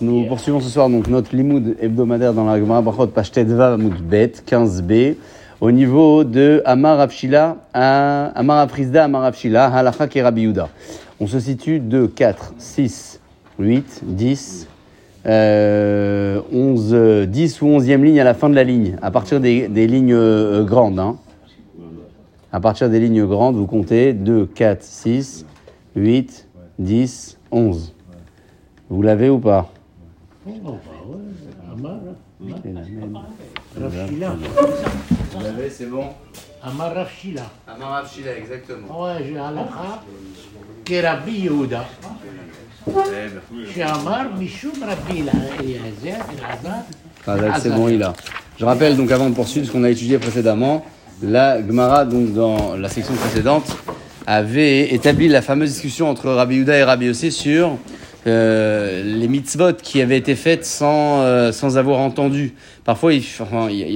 [0.00, 5.16] Nous poursuivons ce soir donc notre limoud hebdomadaire dans la Gemara Brachot Amud Bet 15b
[5.60, 10.68] au niveau de Amar Avshila à Amar Afrizda Amar Avshila Halacha Kerabi Yehuda.
[11.18, 13.20] On se situe de 4, 6,
[13.58, 14.68] 8, 10,
[15.26, 19.40] euh, 11, euh, 10 ou 11e ligne à la fin de la ligne, à partir
[19.40, 21.00] des, des lignes euh, grandes.
[21.00, 21.16] Hein.
[22.52, 25.44] À partir des lignes grandes, vous comptez 2, 4, 6,
[25.96, 26.46] 8,
[26.78, 27.94] 10, 11.
[28.90, 29.70] Vous l'avez ou pas?
[30.46, 30.72] Oh, bah
[31.70, 31.76] hein,
[32.40, 32.48] Vous
[35.42, 36.06] l'avez, c'est bon?
[36.62, 37.42] Amar Rafshila.
[37.68, 39.04] Amar Rafshila, exactement.
[39.04, 40.02] Ouais, j'ai halakha
[40.84, 41.84] qui Rabbi Yehuda.
[42.86, 43.86] Eh ben.
[43.86, 45.24] Amar Mishum Rabbi
[47.26, 48.12] ah, C'est bon, il a.
[48.58, 50.84] Je rappelle donc avant de poursuivre ce qu'on a étudié précédemment,
[51.22, 53.76] la Gemara, donc dans la section précédente,
[54.26, 57.76] avait établi la fameuse discussion entre Rabbi Yehuda et Rabbi Yossé sur
[58.26, 62.54] euh, les mitzvot qui avaient été faites sans, euh, sans avoir entendu.
[62.84, 63.22] Parfois, il,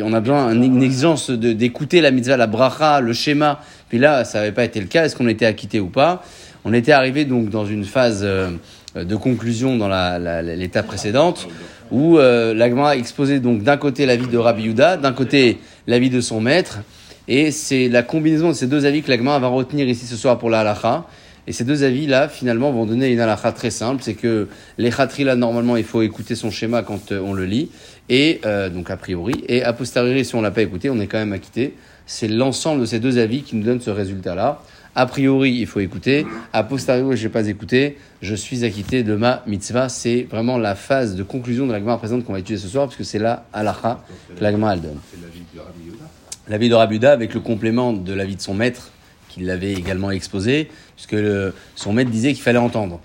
[0.04, 3.60] on a besoin d'une exigence d'écouter la mitzvah, la bracha, le schéma.
[3.88, 5.04] Puis là, ça n'avait pas été le cas.
[5.06, 6.22] Est-ce qu'on était acquitté ou pas?
[6.66, 8.50] On était arrivé donc dans une phase euh,
[8.94, 11.48] de conclusion dans la- la- la- l'étape précédente
[11.90, 16.20] où la Gemara exposait donc d'un côté l'avis de Rabbi Yehuda, d'un côté l'avis de
[16.20, 16.80] son maître.
[17.28, 20.16] Et c'est la combinaison de ces deux avis que la Gemara va retenir ici ce
[20.16, 21.06] soir pour la halakha.
[21.46, 24.02] Et ces deux avis-là, finalement, vont donner une halakha très simple.
[24.02, 24.48] C'est que
[24.78, 27.70] là, normalement, il faut écouter son schéma quand euh, on le lit.
[28.08, 29.44] Et, euh, donc, a priori.
[29.46, 31.74] Et a posteriori, si on l'a pas écouté, on est quand même acquitté.
[32.06, 34.62] C'est l'ensemble de ces deux avis qui nous donne ce résultat-là.
[34.94, 36.26] A priori, il faut écouter.
[36.54, 37.98] A posteriori, je n'ai pas écouté.
[38.22, 39.90] Je suis acquitté de ma mitzvah.
[39.90, 42.88] C'est vraiment la phase de conclusion de la Gemara présente qu'on va étudier ce soir,
[42.88, 44.02] puisque c'est la halakha
[44.34, 44.98] que la Gemara elle donne.
[45.22, 46.07] L'avis de
[46.50, 48.91] Rabuda avec le complément de l'avis de son maître,
[49.28, 53.00] qui l'avait également exposé, puisque le- son maître disait qu'il fallait entendre.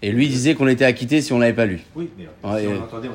[0.00, 1.80] Et lui disait qu'on était acquitté si on l'avait pas lu.
[1.96, 3.08] Oui, mais Ouais, si on l'entendait.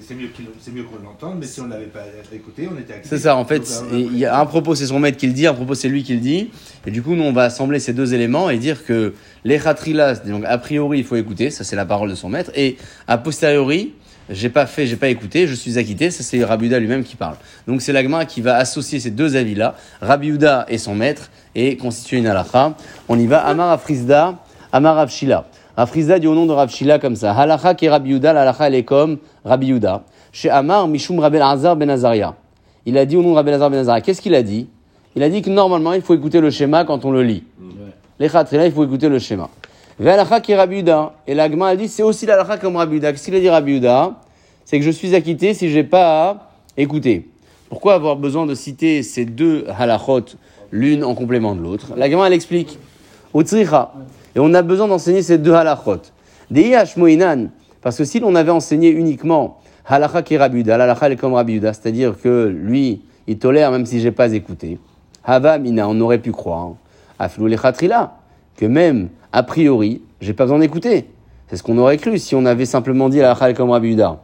[0.00, 0.26] C'est mieux
[0.74, 2.00] mieux qu'on l'entende, mais si on ne l'avait pas
[2.32, 2.94] écouté, on était.
[3.04, 5.32] C'est ça, en fait, euh, il y a un propos, c'est son maître qui le
[5.32, 6.50] dit, un propos, c'est lui qui le dit.
[6.88, 9.14] Et du coup, nous, on va assembler ces deux éléments et dire que
[9.44, 12.50] les khatrilas, donc a priori, il faut écouter, ça c'est la parole de son maître.
[12.56, 13.92] Et a posteriori,
[14.30, 17.36] j'ai pas fait, j'ai pas écouté, je suis acquitté, ça c'est Rabiuda lui-même qui parle.
[17.66, 22.18] Donc c'est l'agma qui va associer ces deux avis-là, Rabiuda et son maître, et constituer
[22.18, 22.74] une halakha.
[23.08, 24.36] On y va, Amar Afrizda,
[24.72, 25.46] Amar Avshila.
[25.76, 27.32] Afrizda dit au nom de Ravshila comme ça.
[27.32, 30.04] Halakha qui est Rabbi Yehuda, la halakha elle est comme Rabbi Yehuda.
[30.32, 32.34] Chez Amar, Mishum Rabel Azar Ben Azaria.
[32.86, 34.00] Il a dit au nom de Azar Ben Azaria.
[34.00, 34.68] Qu'est-ce qu'il a dit?
[35.16, 37.44] Il a dit que normalement il faut écouter le schéma quand on le lit.
[38.18, 39.48] Les khatrila, il faut écouter le schéma.
[40.00, 40.52] Halakha qui.
[41.26, 43.12] Et l'agma a dit c'est aussi la halakha comme Rabbi Yehuda.
[43.12, 44.14] Qu'est-ce qu'il a dit Rabbi Yehuda?
[44.64, 47.28] C'est que je suis acquitté si j'ai pas à écouter.
[47.68, 50.24] Pourquoi avoir besoin de citer ces deux halachot,
[50.70, 51.92] l'une en complément de l'autre?
[51.96, 52.78] La Gemara elle explique.
[53.34, 53.92] Utsricha.
[54.34, 56.00] Et on a besoin d'enseigner ces deux halachot.
[56.50, 57.48] Deiyash moinan.
[57.82, 61.16] Parce que si l'on avait enseigné uniquement halacha qui est Rabbi Yehuda, l'halacha elle est
[61.16, 64.78] comme Rabbi Yehuda, c'est-à-dire que lui, il tolère même si j'ai pas écouté.
[65.24, 66.72] Hava mina, on aurait pu croire.
[67.18, 68.14] Afilou le khatrila.
[68.56, 71.06] Que même, a priori, j'ai pas besoin d'écouter.
[71.48, 74.20] C'est ce qu'on aurait cru si on avait simplement dit est comme Rabbi Yehuda.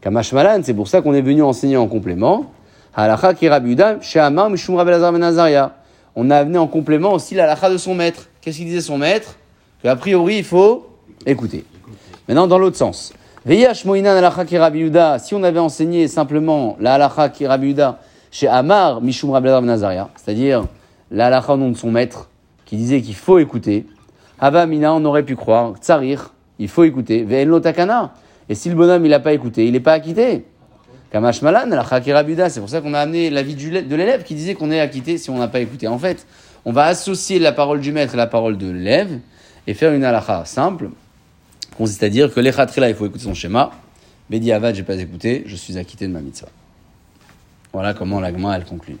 [0.00, 2.52] Kamash Malan, c'est pour ça qu'on est venu enseigner en complément.
[2.94, 5.70] Halacha qui Rabbi Yehuda, chez Amar Mishum Rabbi Elazar Ben.
[6.16, 8.28] On a amené en complément aussi la halacha de son maître.
[8.40, 9.36] Qu'est-ce qu'il disait son maître?
[9.82, 10.86] Qu'a priori, il faut
[11.26, 11.64] écouter.
[12.28, 13.12] Maintenant, dans l'autre sens.
[13.44, 17.74] Veyash Moinan halacha qui Rabbi Yehuda, si on avait enseigné simplement la halacha qui Rabbi
[18.30, 20.64] chez Amar Mishum Rabbi Elazar Ben c'est-à-dire
[21.10, 22.28] la au nom de son maître,
[22.74, 23.86] qui disait qu'il faut écouter,
[24.40, 28.14] Hava Mina, on aurait pu croire, Tsarir, il faut écouter, Ve'en takana.
[28.48, 30.44] Et si le bonhomme, il n'a pas écouté, il n'est pas acquitté.
[31.12, 34.54] Kamash Malan, la Buda, c'est pour ça qu'on a amené l'avis de l'élève qui disait
[34.54, 35.86] qu'on est acquitté si on n'a pas écouté.
[35.86, 36.26] En fait,
[36.64, 39.20] on va associer la parole du maître et la parole de l'élève
[39.68, 40.90] et faire une halakha simple,
[41.78, 43.70] consiste à dire que les khatrila, il faut écouter son schéma.
[44.28, 46.48] Bedi Avad, j'ai pas écouté, je suis acquitté de ma mitzvah.
[47.72, 48.96] Voilà comment l'agma, elle conclut.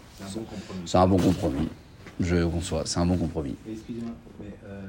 [0.86, 1.68] C'est un bon compromis.
[2.20, 3.54] Je conçois, c'est un bon compromis.
[3.68, 4.80] Et Excusez-moi, mais euh,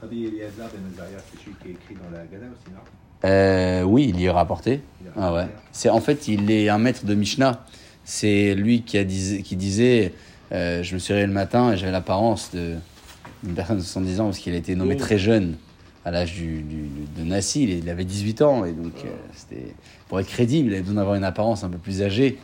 [0.00, 2.80] Rabbi Eliezer Ben Azaria, c'est celui qui est écrit dans la Gada aussi, non?
[3.24, 4.80] Euh, oui, il y est rapporté.
[5.00, 5.46] Il Ah ouais.
[5.70, 7.64] C'est en fait, il est un maître de Mishnah.
[8.04, 10.12] C'est lui qui a disait, qui disait,
[10.50, 14.24] euh, je me suis réveillé le matin et j'avais l'apparence d'une personne de 70 ans
[14.24, 15.56] parce qu'il a été nommé très jeune
[16.04, 17.62] à l'âge du, du- de Nassi.
[17.78, 19.72] Il, avait 18 ans et donc euh, c'était
[20.08, 22.38] pour être crédible, il avait besoin d'avoir une apparence un peu plus âgée.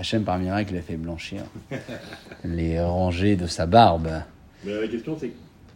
[0.00, 1.42] Hachem par miracle, a fait blanchir
[2.44, 4.08] les rangées de sa barbe.
[4.64, 5.30] Mais la question, c'est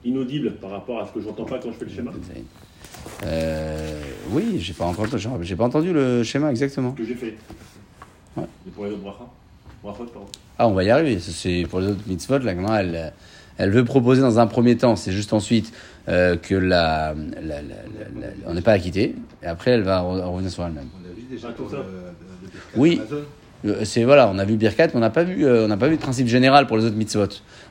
[0.05, 2.11] inaudible par rapport à ce que j'entends pas quand je fais le schéma.
[3.25, 4.01] Euh,
[4.31, 5.07] oui, j'ai pas encore,
[5.43, 6.93] j'ai pas entendu le schéma exactement.
[6.93, 7.35] Que j'ai fait.
[8.37, 8.45] Ouais.
[8.67, 9.27] Et pour les autres brachas
[9.83, 10.29] Brachot, pardon.
[10.59, 11.19] Ah, on va y arriver.
[11.21, 13.13] C'est pour les autres mitzvot, la Gemara, elle,
[13.59, 15.73] elle veut proposer dans un premier temps, c'est juste ensuite
[16.09, 20.01] euh, que la, la- la- la- la- on n'est pas acquitté, et après elle va
[20.01, 20.89] re- revenir sur elle-même.
[20.99, 21.77] On a vu déjà Ah, pour ça.
[22.77, 22.99] Oui.
[23.01, 23.25] Amazon.
[23.65, 25.77] Euh, C'est voilà, on a vu Birkat, mais on n'a pas vu, euh, on n'a
[25.77, 27.27] pas vu de principe général pour les autres mitzvot.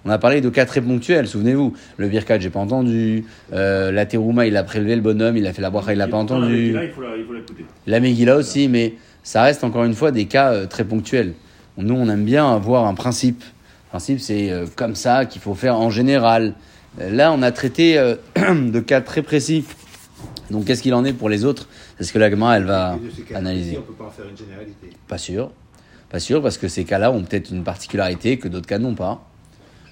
[0.06, 1.28] On a parlé de cas très ponctuels.
[1.28, 3.26] Souvenez-vous, le Birkat, j'ai pas entendu.
[3.54, 6.08] Euh, la Terouma, il a prélevé le bonhomme, il a fait la bracha, il l'a
[6.08, 6.72] pas entendu.
[6.74, 7.66] Là, il faut la- il faut l'écouter.
[7.88, 11.34] La Megillah aussi, mais ça reste encore une fois des cas très ponctuels.
[11.78, 13.44] Nous, on aime bien avoir un principe.
[13.44, 16.54] Le principe, c'est comme ça qu'il faut faire en général.
[17.00, 17.96] Là, on a traité
[18.36, 19.64] de cas très précis.
[20.50, 21.68] Donc, qu'est-ce qu'il en est pour les autres?
[21.98, 22.98] C'est ce que la Gemara, elle va
[23.36, 23.78] analyser.
[23.78, 24.90] On peut pas en faire une généralité.
[25.08, 25.52] Pas sûr.
[26.14, 29.20] Pas sûr, parce que ces cas-là ont peut-être une particularité que d'autres cas n'ont pas.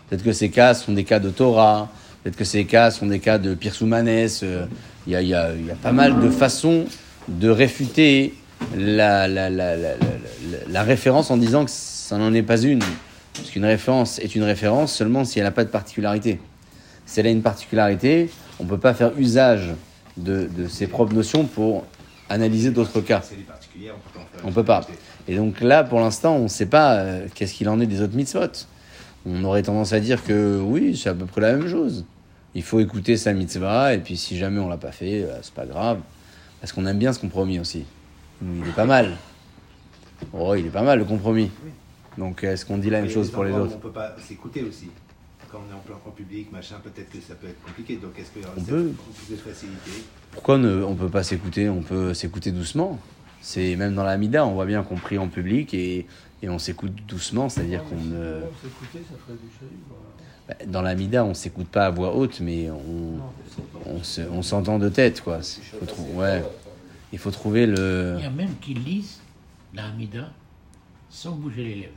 [0.07, 1.89] Peut-être que ces cas sont des cas de Torah.
[2.21, 4.07] Peut-être que ces cas sont des cas de Pirsoumanes.
[4.43, 4.67] euh,
[5.07, 6.85] Il y, a, y a- y a pas mal de façons
[7.27, 8.35] de réfuter
[8.77, 9.75] la, la, la,
[10.69, 12.83] la, référence en disant que ça n'en est pas une.
[13.33, 16.39] Parce qu'une référence est une référence seulement si elle n'a pas de particularité.
[17.07, 18.29] Si elle a une particularité,
[18.59, 19.69] on ne peut pas faire usage
[20.17, 21.83] de, de ses propres notions pour
[22.29, 23.21] analyser d'autres cas.
[23.23, 24.87] On peut pas en faire On une peut pas.
[25.31, 28.01] Et donc là, pour l'instant, on ne sait pas euh, qu'est-ce qu'il en est des
[28.01, 28.41] autres mitzvot.
[29.25, 32.03] On aurait tendance à dire que oui, c'est à peu près la même chose.
[32.53, 35.53] Il faut écouter sa mitzvah, et puis si jamais on l'a pas fait, euh, c'est
[35.53, 35.99] pas grave.
[36.59, 37.85] Parce qu'on aime bien ce compromis aussi.
[38.41, 39.15] Il est pas mal.
[40.33, 41.49] Oh, il est pas mal le compromis.
[42.17, 44.89] Donc est-ce qu'on dit la même chose pour les autres On peut pas s'écouter aussi.
[45.49, 47.95] Quand on est en plein en public, machin, peut-être que ça peut être compliqué.
[47.95, 48.91] Donc est-ce qu'il y aura On cette- peut.
[49.27, 49.91] plus de facilité?
[50.31, 52.99] Pourquoi ne, on peut pas s'écouter On peut s'écouter doucement?
[53.41, 56.05] C'est même dans la Mida, on voit bien qu'on prie en public et,
[56.43, 58.41] et on s'écoute doucement, c'est-à-dire qu'on ne.
[60.47, 63.19] Bah, Dans la Mida, on s'écoute pas à voix haute, mais on,
[63.85, 65.39] on, se- on s'entend de tête, quoi.
[65.39, 66.43] Il faut, trou- ouais.
[67.13, 68.15] Il faut trouver le.
[68.17, 69.19] Il y a même qui lisent
[69.73, 70.29] la Hamida
[71.09, 71.93] sans bouger les lèvres.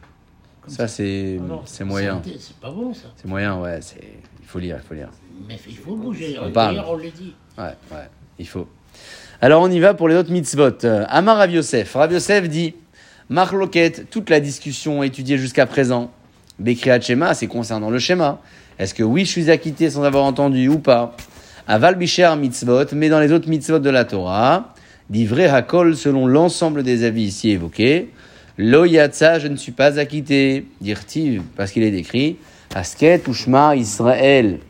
[0.62, 2.20] Comme Ça, c'est c'est moyen.
[2.24, 3.08] C'est c'est pas bon ça.
[3.16, 3.80] C'est moyen, ouais.
[3.82, 4.00] c'est-
[4.40, 5.10] Il faut lire, il faut lire.
[5.48, 6.36] Mais il faut bouger.
[6.40, 6.76] On parle.
[6.76, 7.34] D'ailleurs, on le dit.
[7.58, 8.08] Ouais, ouais,
[8.38, 8.66] il faut.
[9.40, 10.84] Alors on y va pour les autres mitzvot.
[10.84, 11.94] Euh, Amar Rav Yosef.
[11.94, 12.74] Rav Yosef dit
[13.28, 16.10] Marloket, toute la discussion étudiée jusqu'à présent.
[16.58, 18.40] Bekriat Shema, c'est concernant le schéma.
[18.78, 21.16] Est-ce que oui, je suis acquitté sans avoir entendu ou pas?
[21.66, 24.74] Aval Bisher mitzvot, mais dans les autres mitzvot de la Torah,
[25.10, 28.10] d'ivré Hakol selon l'ensemble des avis ici évoqués.
[28.56, 30.66] Lo yatsa, je ne suis pas acquitté.
[30.80, 32.36] Dirtiv, parce qu'il est décrit.
[32.74, 34.60] Asket Ushma Israël.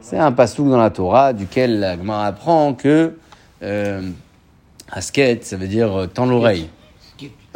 [0.00, 3.14] C'est un pasouk dans la Torah duquel la apprend que
[3.62, 4.02] euh,
[4.90, 6.68] asket, ça veut dire euh, tends l'oreille.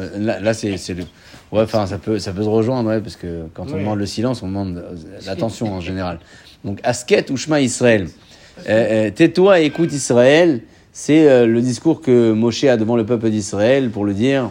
[0.00, 1.05] Euh, là, là, c'est le.
[1.53, 4.06] Ouais, enfin, ça peut, ça peut se rejoindre, ouais, parce que quand on demande le
[4.06, 4.94] silence, on demande euh,
[5.26, 6.19] l'attention en général.
[6.64, 8.08] Donc, asket ou Shema Israël.
[8.69, 10.61] Euh, euh, Tais-toi et écoute Israël.
[10.93, 14.50] C'est euh, le discours que Moshe a devant le peuple d'Israël pour le dire.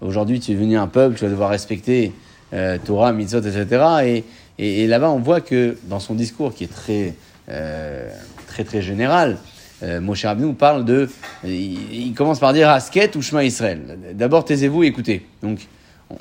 [0.00, 2.12] Aujourd'hui, tu es devenu un peuple, tu vas devoir respecter
[2.52, 3.66] euh, Torah, mitzvot, etc.
[4.04, 4.24] Et,
[4.58, 7.14] et, et là-bas, on voit que dans son discours, qui est très,
[7.48, 8.08] euh,
[8.46, 9.36] très, très général,
[9.82, 11.08] euh, Moshe Rabbeinu parle de.
[11.44, 13.98] Il, commence par dire Asket ou Shema Israël.
[14.14, 15.26] D'abord, taisez-vous et écoutez.
[15.42, 15.66] Donc,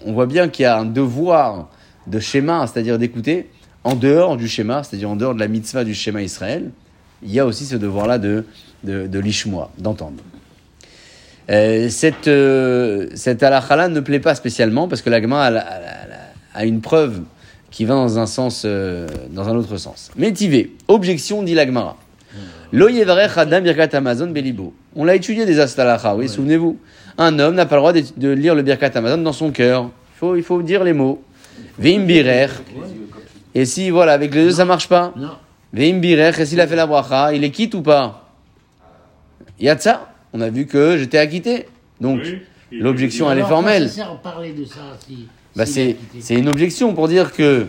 [0.06, 1.70] on- voit bien qu'il y a un devoir
[2.08, 3.50] de schéma, c'est-à-dire d'écouter,
[3.84, 6.72] en dehors du schéma, c'est-à-dire en dehors de la mitzvah du schéma Israël.
[7.24, 8.46] Il y a aussi ce devoir-là de,
[8.84, 9.08] de,
[9.78, 10.24] d'entendre.
[11.50, 15.64] Euh, cette, euh, cette ne plaît pas spécialement parce que la Gemara a,
[16.54, 17.22] a- une preuve
[17.72, 20.12] qui va dans un sens, euh, dans un autre sens.
[20.16, 21.66] Métivé, objection, dit la
[24.96, 26.78] On l'a étudié des astalakha, oui, souvenez-vous.
[27.18, 29.90] Un homme n'a pas le droit de, de lire le birkat Amazon dans son cœur.
[30.16, 31.22] Il faut, il faut dire les mots.
[31.78, 32.48] Veim birer.
[33.56, 35.14] Et si, voilà, avec les deux, ça marche pas?
[35.16, 35.32] Non.
[35.74, 38.30] Veim birer, et s'il a fait la bracha, il est quitte ou pas?
[39.60, 41.66] Yatsa, on a vu que j'étais acquitté.
[42.00, 42.40] Donc, Oui.
[42.72, 43.90] L'objection, elle est formelle.
[43.90, 45.28] Ça sert à parler de ça si.
[45.56, 45.98] Bah c'est
[46.30, 47.66] une objection pour dire que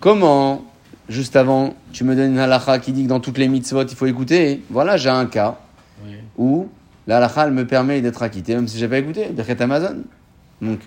[0.00, 0.64] comment,
[1.10, 3.94] juste avant, tu me donnes une halakha qui dit que dans toutes les mitzvot, il
[3.94, 4.62] faut écouter.
[4.70, 5.58] Voilà, j'ai un cas
[6.38, 6.68] où
[7.06, 9.26] la halakha, elle me permet d'être acquitté, même si j'ai pas écouté.
[9.28, 10.04] Birkat Amazon.
[10.62, 10.80] Donc,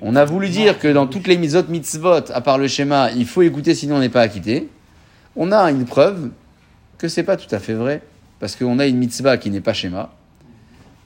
[0.00, 3.26] on a voulu dire que dans toutes les mitzvot, mitzvot, à part le schéma, il
[3.26, 4.68] faut écouter sinon on n'est pas acquitté.
[5.34, 6.30] On a une preuve
[6.98, 8.02] que c'est pas tout à fait vrai.
[8.40, 10.10] Parce qu'on a une mitzvah qui n'est pas schéma.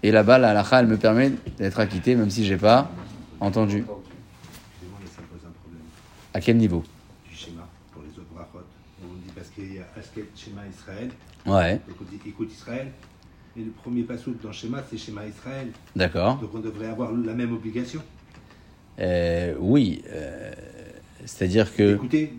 [0.03, 2.91] Et là-bas, la halakha, elle me permet d'être acquitté, même si j'ai pas
[3.41, 3.85] entendu.
[6.35, 6.83] À quel niveau
[7.29, 8.65] du schéma pour les autres brachot.
[9.03, 11.11] On dit parce qu'il y a Asket, Shema Israël.
[11.47, 12.89] Ouais, Donc on dit écoute Israël.
[13.57, 15.69] Et le premier pasouk dans le schéma, c'est Shema Israël.
[15.95, 16.39] d'accord.
[16.39, 18.01] Donc on devrait avoir la même obligation.
[18.99, 20.53] Euh, oui, euh,
[21.25, 22.33] c'est-à-dire que Écoutez,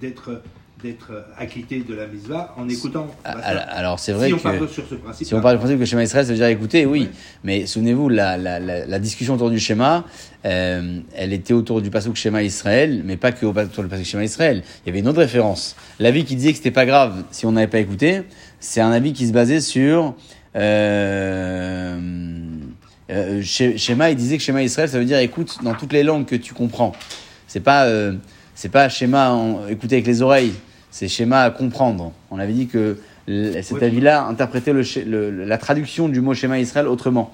[0.00, 0.42] d'être
[0.82, 3.08] d'être acquitté de la mitzvah en écoutant.
[3.24, 5.26] Ah, Bah, Alors, c'est vrai si on que part sur ce principe.
[5.26, 7.02] si on parle du principe que schéma Israël, ça veut dire écouter, oui.
[7.02, 7.08] Ouais.
[7.44, 10.04] Mais souvenez-vous, la, la, la, la discussion autour du schéma,
[10.44, 14.04] euh, elle était autour du pasuk schéma Israël, mais pas que au- autour du pasuk
[14.06, 14.62] schéma Israël.
[14.84, 15.74] Il y avait une autre référence.
[15.98, 18.22] L'avis qui disait que c'était pas grave si on n'avait pas écouté,
[18.60, 20.14] c'est un avis qui se basait sur
[20.56, 21.98] euh,
[23.10, 24.10] euh, Sch- schéma.
[24.10, 26.54] Il disait que schéma Israël, ça veut dire écoute dans toutes les langues que tu
[26.54, 26.92] comprends.
[27.46, 27.86] C'est pas
[28.54, 30.52] c'est pas schéma en, écouter avec les oreilles,
[30.90, 32.12] c'est schéma à comprendre.
[32.30, 36.58] On avait dit que cet avis-là interprétait le, sch- le- la traduction du mot schéma
[36.58, 37.30] Israël autrement.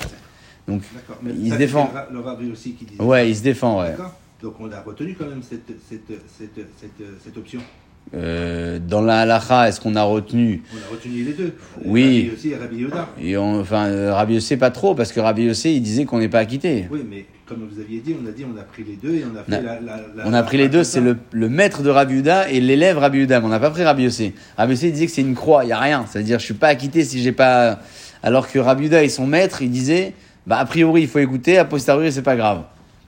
[0.66, 0.82] Donc.
[1.22, 1.92] Mais il se défend.
[2.12, 3.02] Le Rav aussi qui disait.
[3.02, 3.94] Ouais, il se défend, ouais.
[4.42, 6.08] Donc on a retenu quand même cette, cette,
[6.38, 7.60] cette, cette, cette option.
[8.14, 10.62] Euh, dans la halakha, est-ce qu'on a retenu?
[10.74, 11.54] On a retenu les deux.
[11.86, 12.24] Oui.
[12.28, 12.86] Rabbi aussi et Rabbi
[13.22, 16.28] et on, Enfin, Rabbi Yossé, pas trop, parce que Rabbi Yossé, il disait qu'on n'est
[16.28, 16.86] pas acquitté.
[16.90, 19.24] Oui, mais comme vous aviez dit, on a dit on a pris les deux et
[19.24, 21.82] on a fait la, la, la- On a pris les deux, c'est le, le maître
[21.82, 24.34] de Rabbi Yehuda et l'élève Rabbi Yehuda, mais on n'a pas pris Rabbi Yossé.
[24.56, 26.06] Rabbi Yossé, disait que c'est une croix, il n'y a rien.
[26.10, 27.80] C'est-à-dire, je suis pas acquitté si j'ai pas...
[28.22, 30.14] Alors que Rabbi Yehuda et son maître, il disait,
[30.46, 32.62] bah, a priori, il faut écouter, a posteriori, c'est pas grave.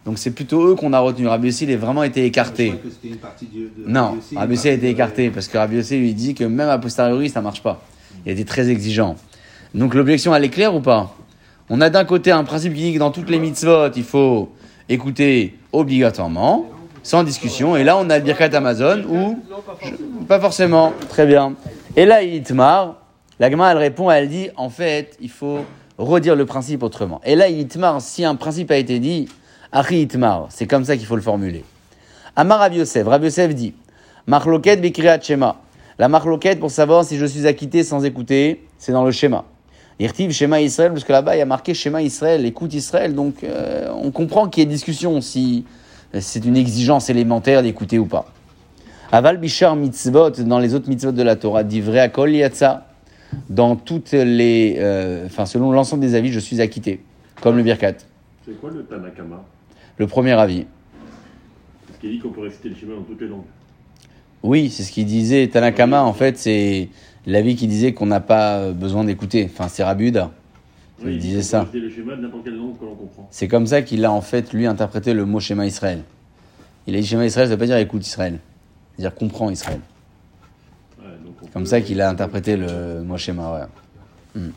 [0.05, 1.26] Donc c'est plutôt eux qu'on a retenu.
[1.26, 2.69] Rabbi il est vraiment été Je écarté.
[2.69, 5.49] crois que c'était une partie du- de Non, Rabbi Yossi, a été de- écarté parce
[5.49, 7.83] que Rabbi lui dit que même a posteriori ça marche pas.
[8.25, 9.16] Il a été très exigeant.
[9.75, 11.16] Donc l'objection elle est claire ou pas?
[11.68, 14.50] On a d'un côté un principe qui dit que dans toutes les mitzvot il faut
[14.88, 16.66] écouter obligatoirement,
[17.02, 17.76] sans discussion.
[17.76, 19.38] Et là on a le Birkat Amazon ou
[20.28, 20.92] pas forcément.
[21.08, 21.54] Très bien.
[21.96, 22.96] Et là Itmar,
[23.40, 25.58] la Gemara elle répond, elle dit en fait il faut
[25.99, 27.20] redire le principe autrement.
[27.25, 29.28] Et là Itmar, si un principe a été dit,
[29.73, 31.64] Achi Itmar, c'est comme ça qu'il faut le formuler.
[32.37, 33.75] Amar Rav Yosef, Rav Yosef dit
[34.28, 35.56] Bikriat Shema.
[35.99, 39.44] La marloquette pour savoir si je suis acquitté sans écouter, c'est dans le schéma.
[39.99, 43.43] Irtiv Shema Israël, parce que là-bas il y a marqué Shema Israël, écoute Israël, donc
[43.45, 45.65] euh, on comprend qu'il y a discussion si
[46.21, 48.26] c'est une exigence élémentaire d'écouter ou pas.
[49.12, 52.87] Aval Bishar Mitzvot, dans les autres mitzvot de la Torah, dit vrai Akol Yatsa,
[53.49, 54.76] dans toutes les.
[54.79, 57.00] euh, Enfin, selon l'ensemble des avis, je suis acquitté,
[57.41, 57.95] comme le Birkat,
[58.45, 59.45] C'est quoi le Tanakama?
[59.99, 60.67] Le premier avis.
[61.87, 63.45] Parce qu'il dit qu'on peut réciter le schéma dans toutes les langues.
[64.43, 65.49] Oui, c'est ce qu'il disait.
[65.49, 66.88] Tanakama, en fait, c'est
[67.26, 69.50] l'avis qui disait qu'on n'a pas besoin d'écouter.
[69.52, 70.30] Enfin, c'est Rabuda.
[71.04, 71.64] Il dit disait qu'on peut ça.
[73.30, 76.02] C'est comme ça qu'il a, en fait, lui, interprété le mot schéma Israël.
[76.87, 78.38] Il a dit schéma Israël, ça veut pas dire écoute Israël.
[78.97, 79.80] C'est-à-dire comprends Israël.
[80.99, 84.40] Ouais, donc Comme peut- ça qu'il a interprété le mot schéma, ouais.
[84.40, 84.50] Hmm.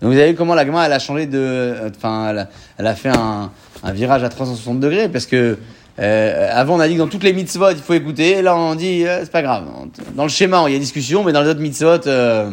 [0.00, 1.38] Donc vous avez vu comment la Gemara, elle a changé de...
[1.38, 2.48] euh, Enfin, elle, a-
[2.78, 3.50] elle a fait un,
[3.82, 5.58] un virage à 360 degrés, parce que
[5.98, 8.56] euh, avant on a dit que dans toutes les mitzvot, il faut écouter, et là
[8.56, 9.66] on dit, euh, c'est pas grave.
[10.14, 12.50] Dans le schéma, il y a discussion, mais dans les autres mitzvot, euh,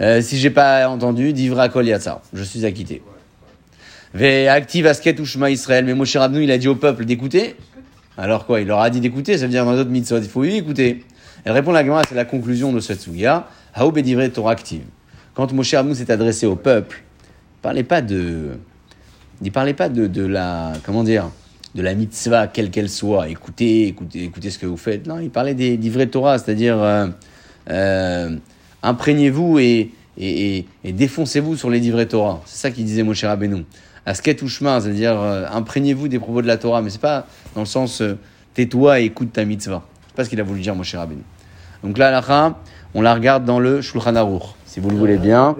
[0.00, 3.02] euh, si j'ai pas entendu, divra kol yatsa, je suis acquitté.
[4.14, 7.56] Ve active asket ushma Israël, mais Moshe Rabbeinu, il a dit au peuple d'écouter.
[8.16, 10.28] Alors quoi, il leur a dit d'écouter, ça veut dire dans les autres mitzvot, il
[10.28, 11.04] faut y écouter.
[11.44, 13.48] Elle répond la Gemara, c'est la conclusion de cette sugia.
[13.74, 14.82] Haou bedivre Torah active.
[15.34, 17.02] Quand Moshe Rabbeinu s'est adressé au peuple,
[17.58, 18.58] il parlait pas de,
[19.42, 21.30] il parlait pas de, de la, comment dire,
[21.74, 23.28] de la mitzvah quelle qu'elle soit.
[23.28, 25.06] Écoutez, écoutez, écoutez ce que vous faites.
[25.06, 27.06] Non, il parlait des d'ivrei Torah, c'est-à-dire euh,
[27.70, 28.36] euh,
[28.82, 32.42] imprégnez-vous et, et, et, défoncez-vous sur les d'ivrei Torah.
[32.46, 33.64] C'est ça qu'il disait Moshe Rabbeinu.
[34.06, 37.66] Asket ou c'est-à-dire euh, imprégnez-vous des propos de la Torah, mais c'est pas dans le
[37.66, 38.02] sens
[38.54, 39.84] tais-toi et écoute ta mitzvah.
[40.06, 41.22] C'est pas ce qu'il a voulu dire Moshe Rabbeinu.
[41.82, 42.54] Donc là, la
[42.94, 45.54] on la regarde dans le Shulchan Aruch, si vous le voulez bien.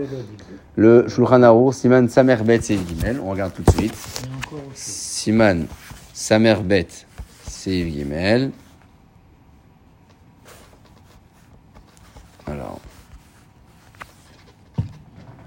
[0.77, 3.21] Le Shulchan Aruch, Siman Samerbet, c'est Gimel.
[3.23, 3.95] On regarde tout de suite.
[5.27, 5.67] Il
[6.19, 6.89] y a encore autre chose.
[6.89, 6.89] Siman Samerbet,
[7.47, 8.51] c'est Gimel.
[12.47, 12.81] Alors.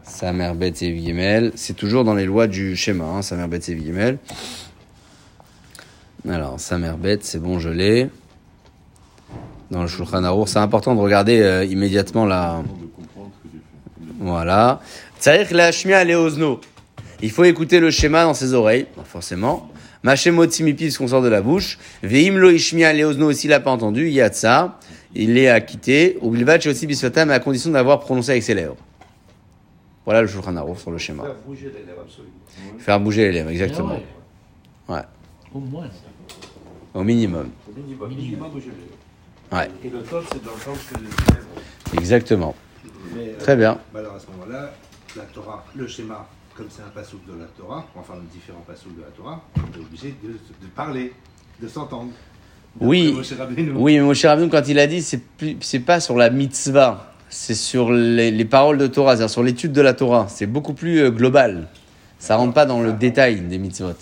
[0.04, 1.52] Samerbet, c'est Gimel.
[1.56, 4.18] C'est toujours dans les lois du schéma, hein, Samerbet, c'est Gimel.
[6.30, 8.10] Alors, Samerbet, c'est bon, je l'ai.
[9.72, 12.50] Dans le Shulchan Aruch, c'est important de regarder euh, immédiatement la.
[12.50, 14.14] Avant de comprendre ce que fais.
[14.20, 14.82] Voilà.
[15.20, 16.62] Tsarich lashmia leozno.
[17.22, 19.71] Il faut écouter le schéma dans ses oreilles, forcément.
[20.04, 21.78] Machem mipi, ce qu'on sort de la bouche.
[22.02, 24.80] Veim lo ishmia leozno, s'il n'a pas entendu, yatsa.
[25.14, 26.18] Il est acquitté.
[26.22, 28.78] Ou bilvat aussi bisvatam, à condition d'avoir prononcé avec ses lèvres.
[30.06, 31.24] Voilà le Shulchan Aruch sur le schéma.
[31.24, 32.80] Faire bouger les lèvres, absolument.
[32.80, 34.00] Faire bouger les lèvres, exactement.
[34.90, 35.02] Ah ouais.
[35.54, 35.88] Au moins.
[36.94, 37.50] Au minimum.
[37.70, 39.68] Au minimum, minimum bouger les lèvres.
[39.70, 41.48] Ouais, Et le top, c'est dans le sens que les lèvres.
[42.02, 42.56] exactement.
[43.16, 43.78] Mais, euh, Très bien.
[43.94, 44.74] bah alors à ce moment-là,
[45.18, 49.02] la Torah, le schéma, comme c'est un passouk de la Torah, enfin différents passouks de
[49.02, 51.14] la Torah, on est obligé de, de parler,
[51.62, 52.12] de s'entendre.
[52.80, 53.06] Oui.
[53.06, 53.72] D'après Moshe Rabbeinu.
[53.76, 55.22] Oui, mais Moshe Rabbeinu, quand il a dit, c'est
[55.62, 59.72] c'est pas sur la mitzvah, c'est sur les, les paroles de Torah, c'est-à-dire sur l'étude
[59.74, 60.28] de la Torah.
[60.30, 61.68] C'est beaucoup plus euh, global.
[62.20, 63.94] Ça rentre pas dans le détail des mitzvot.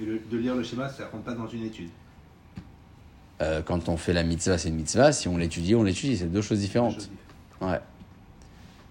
[0.00, 1.90] Et le- de lire le schéma, ça ne rentre pas dans une étude.
[3.40, 5.12] Euh, quand on fait la mitzvah, c'est une mitzvah.
[5.12, 6.16] Si on l'étudie, on l'étudie.
[6.16, 7.08] C'est deux choses différentes.
[7.60, 7.78] Ouais.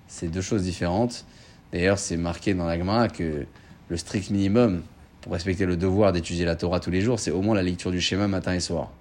[0.08, 1.26] C'est deux choses différentes.
[1.74, 3.46] D'ailleurs, c'est marqué dans la Gemara que
[3.90, 4.82] le strict minimum
[5.22, 7.92] pour respecter le devoir d'étudier la Torah tous les jours, c'est au moins la lecture
[7.92, 8.92] du schéma matin et soir.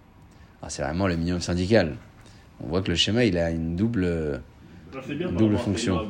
[0.63, 1.95] Ah, c'est vraiment le minimum syndical.
[2.65, 4.41] On voit que le schéma, il a une double.
[5.11, 6.01] Bien, Double fonction.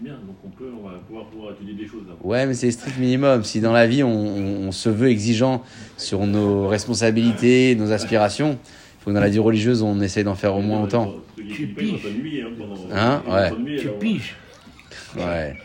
[0.00, 0.14] Bien.
[0.14, 2.02] Donc on peut, on va pouvoir, pouvoir étudier des choses.
[2.08, 2.14] là.
[2.22, 3.44] Ouais, mais c'est le strict minimum.
[3.44, 5.62] Si dans la vie, on, on- on se veut exigeant
[5.98, 10.34] sur nos responsabilités, nos aspirations, il faut que dans la vie religieuse, on essaye d'en
[10.34, 11.12] faire au moins autant.
[11.36, 11.92] Ceux qui Tu piges.
[12.92, 13.50] hein, Hein Ouais.
[13.78, 14.34] Tu piges.
[15.16, 15.56] Ouais.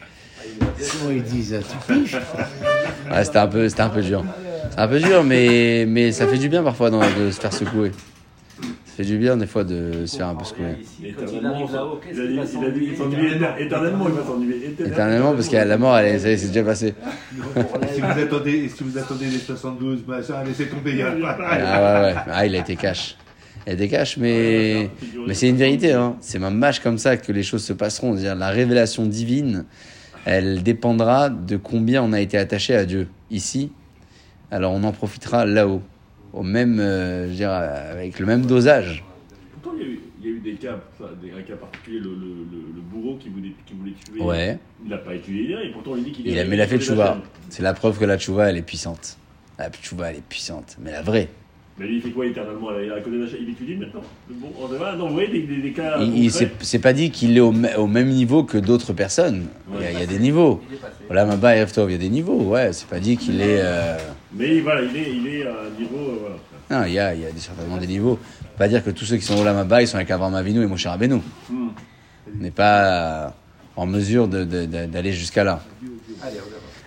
[0.99, 1.55] Comment ils disent
[1.87, 2.17] Tu piges
[3.11, 4.23] Ouais, c'était un peu, c'était un peu dur.
[4.71, 7.53] C'est un peu dur, mais, mais ça fait du bien parfois dans- de se faire
[7.53, 7.91] secouer.
[8.61, 10.77] Ça fait du bien des fois de se faire un peu secouer.
[11.03, 11.67] Éternellement,
[12.11, 14.75] il a dit, il a dit, il s'ennuie éter- éternellement, il va s'ennuyer.
[14.79, 16.93] Éternellement, parce que la mort, elle est- ça y est, c'est déjà passé.
[17.93, 21.01] Si vous attendez, si vous attendez les 72, bah ça, laissez tomber.
[21.03, 22.15] Ah ouais, ouais.
[22.31, 23.17] Ah, il a été cash.
[23.67, 24.89] Été cash, mais,
[25.27, 25.91] mais c'est une vérité.
[25.93, 26.15] Hein.
[26.21, 28.13] C'est ma mâche comme ça que les choses se passeront.
[28.13, 29.65] C'est-à-dire, la révélation divine,
[30.25, 33.71] elle dépendra de combien on a été attaché à Dieu ici.
[34.51, 35.81] Alors on en profitera là-haut,
[36.31, 39.03] au même, euh, je veux dire, avec le même dosage.
[39.61, 41.55] Pourtant, il y, a eu, il y a eu des cas, ça, des, un cas
[41.55, 44.21] particulier, le, le, le, le bourreau qui voulait, qui voulait tuer.
[44.21, 44.59] Ouais.
[44.83, 46.67] Il n'a pas étudié, et pourtant il dit qu'il Il est- a, mais il a
[46.67, 47.17] fait tchouva.
[47.49, 49.17] C'est la preuve que la tchouva, elle est puissante.
[49.57, 51.29] La tchouva, elle est puissante, mais la vraie.
[51.77, 52.71] Mais lui, il fait quoi éternellement?
[52.71, 54.01] Là Il est à côté d'Hachem, il étudie maintenant?
[54.29, 55.97] Bon, on va, non, vous voyez des, des, des cas.
[56.61, 59.47] C'est pas dit qu'il est au, me- au même niveau que d'autres personnes.
[59.77, 60.61] Il y, a, il y a des niveaux.
[61.07, 62.39] Voilà, Maba et il y a des niveaux.
[62.43, 63.59] Ouais, c'est pas dit qu'il est.
[63.61, 63.97] euh,
[64.33, 65.97] Mais voilà, il est, il est à un niveau.
[65.97, 66.81] euh, voilà.
[66.81, 68.17] Non, il y a, il y a des- certainement des niveaux.
[68.57, 70.67] Pas dire que tous ceux qui sont au Lamaba, ils sont avec Avram Avinu et
[70.67, 71.15] Moshe Rabbeinu.
[71.49, 71.67] Hmm.
[72.33, 73.35] On n'est pas
[73.75, 75.61] en mesure de- de- de- d'aller jusqu'à là.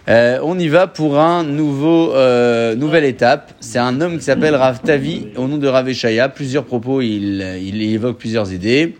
[0.08, 3.52] Euh, on y va pour un nouveau, euh, nouvelle étape.
[3.60, 6.30] C'est un homme qui s'appelle Rav Tavi, au nom de Rav Eshaya.
[6.30, 8.96] Plusieurs propos, il, il évoque plusieurs idées.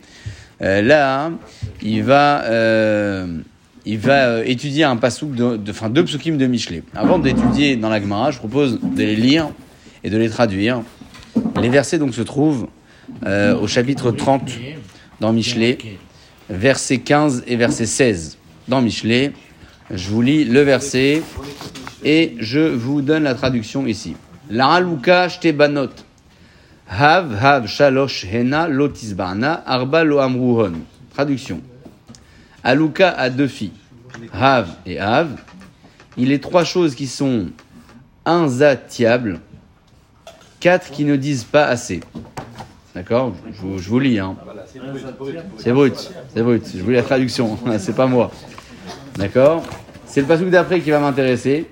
[0.60, 1.30] Euh, là,
[1.80, 2.44] il va,
[3.86, 6.82] il va étudier un pasouk de, de, deux psukim de Michelet.
[6.94, 9.48] Avant d'étudier dans la Gemara, je propose de les lire
[10.04, 10.82] et de les traduire.
[11.62, 12.66] Les versets donc se trouvent
[13.24, 14.50] au chapitre 30
[15.20, 15.78] dans Michelet,
[16.50, 18.36] versets 15 et verset 16
[18.66, 19.32] dans Michelet.
[19.90, 21.22] Je vous lis le verset
[22.05, 24.16] et je vous donne la traduction ici.
[24.51, 25.90] La haluka shtebanot.
[26.88, 30.72] Hav hav shalosh hena lotisbana arba lo amruhon.
[31.14, 31.61] Traduction.
[32.62, 33.72] Aluka a deux filles.
[34.33, 35.40] Hav et Hav.
[36.16, 37.46] Il est trois choses qui sont
[38.24, 39.40] insatiables.
[40.61, 42.01] Quatre qui ne disent pas assez.
[42.94, 43.35] D'accord?
[43.53, 44.18] Je, je vous lis.
[44.18, 44.37] Hein.
[45.57, 46.11] C'est brut.
[46.35, 46.64] C'est brut.
[46.74, 47.57] Je vous lis la traduction.
[47.79, 48.33] C'est pas moi.
[49.18, 49.64] D'accord
[50.07, 51.66] C'est le passage d'après qui va m'intéresser.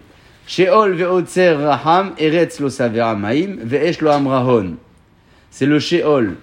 [0.49, 2.69] Sheol ve'otzer raham eretz lo
[3.17, 4.11] maim ve'esh lo.
[5.51, 6.35] C'est le Sheol,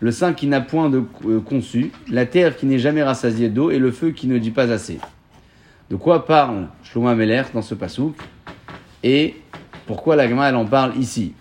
[0.00, 3.70] le sein qui n'a point de euh, conçu, la terre qui n'est jamais rassasiée d'eau
[3.70, 4.98] et le feu qui ne dit pas assez.
[5.90, 8.16] De quoi parle Shlomo Meler dans ce pasouk
[9.04, 9.36] et
[9.86, 11.34] pourquoi la Gemara elle en parle ici?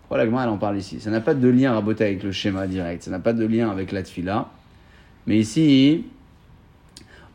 [0.00, 0.98] Pourquoi la Gemara elle en parle ici?
[1.00, 3.70] Ça n'a pas de lien botter avec le schéma direct, ça n'a pas de lien
[3.70, 4.48] avec la tfila.
[5.26, 6.04] Mais ici,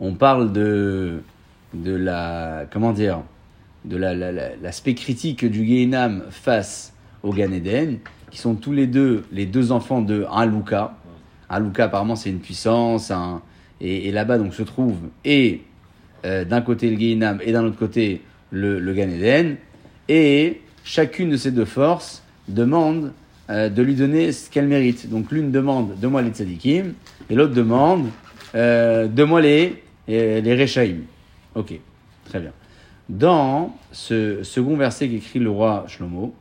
[0.01, 1.21] on parle de,
[1.73, 3.21] de la, comment dire,
[3.85, 6.91] de la- la- la- l'aspect critique du Gehinam face
[7.23, 7.99] au Gan Eden,
[8.31, 10.97] qui sont tous les deux les deux enfants de Aluka.
[11.49, 13.41] Aluka apparemment c'est une puissance, un-
[13.79, 15.61] et, là-bas donc se trouve et
[16.25, 19.55] euh, d'un côté le Gehinam et d'un autre côté le, le
[20.09, 23.13] et chacune de ces deux forces demande
[23.49, 25.09] euh, de lui donner ce qu'elle mérite.
[25.09, 26.93] Donc l'une demande donne-moi les tzadikim,
[27.29, 28.07] et l'autre demande
[28.55, 29.83] euh, donne-moi les,
[30.19, 30.97] euh, les Rechaim.
[31.55, 31.73] Ok,
[32.25, 32.51] très bien.
[33.09, 36.33] Dans ce second verset qu'écrit le roi Shlomo,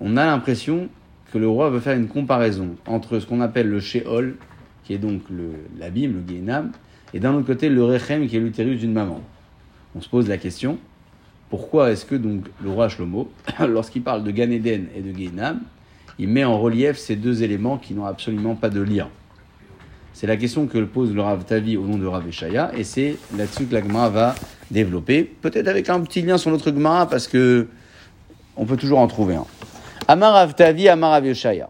[0.00, 0.88] on a l'impression
[1.32, 4.36] que le roi veut faire une comparaison entre ce qu'on appelle le Sheol,
[4.84, 6.72] qui est donc le- l'abîme, le Gehinam,
[7.12, 9.20] et d'un autre côté le Rechem, qui est l'utérus d'une maman.
[9.94, 10.78] On se pose la question,
[11.50, 13.30] pourquoi est-ce que donc le roi Shlomo,
[13.68, 15.60] lorsqu'il parle de Gan Eden et de Gehinam,
[16.18, 19.08] il met en relief ces deux éléments qui n'ont absolument pas de lien?
[20.20, 23.14] C'est la question que pose le Rav Tavi au nom de Rav Eshaya, et c'est
[23.36, 24.34] là-dessus que la Gemara va
[24.68, 27.68] développer, peut-être avec un petit lien sur notre Gemara, parce que
[28.56, 29.44] on peut toujours en trouver un.
[30.08, 31.68] Amar Rav Tavi, Amar Rav Eshaya.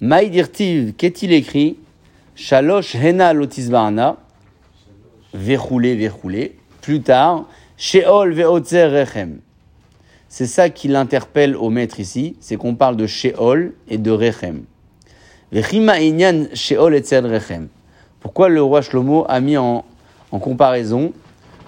[0.00, 1.78] Maïdirtiv, qu'est-il écrit?
[2.36, 4.18] Shalosh Hena Lotisbarana,
[5.34, 6.56] Vechoulé, Vechoulé.
[6.80, 9.40] Plus tard, Sheol Veotzer Rechem.
[10.28, 14.62] C'est ça qui l'interpelle au maître ici, c'est qu'on parle de Sheol et de Rechem.
[18.20, 19.84] Pourquoi le roi Shlomo a mis en,
[20.32, 21.12] en comparaison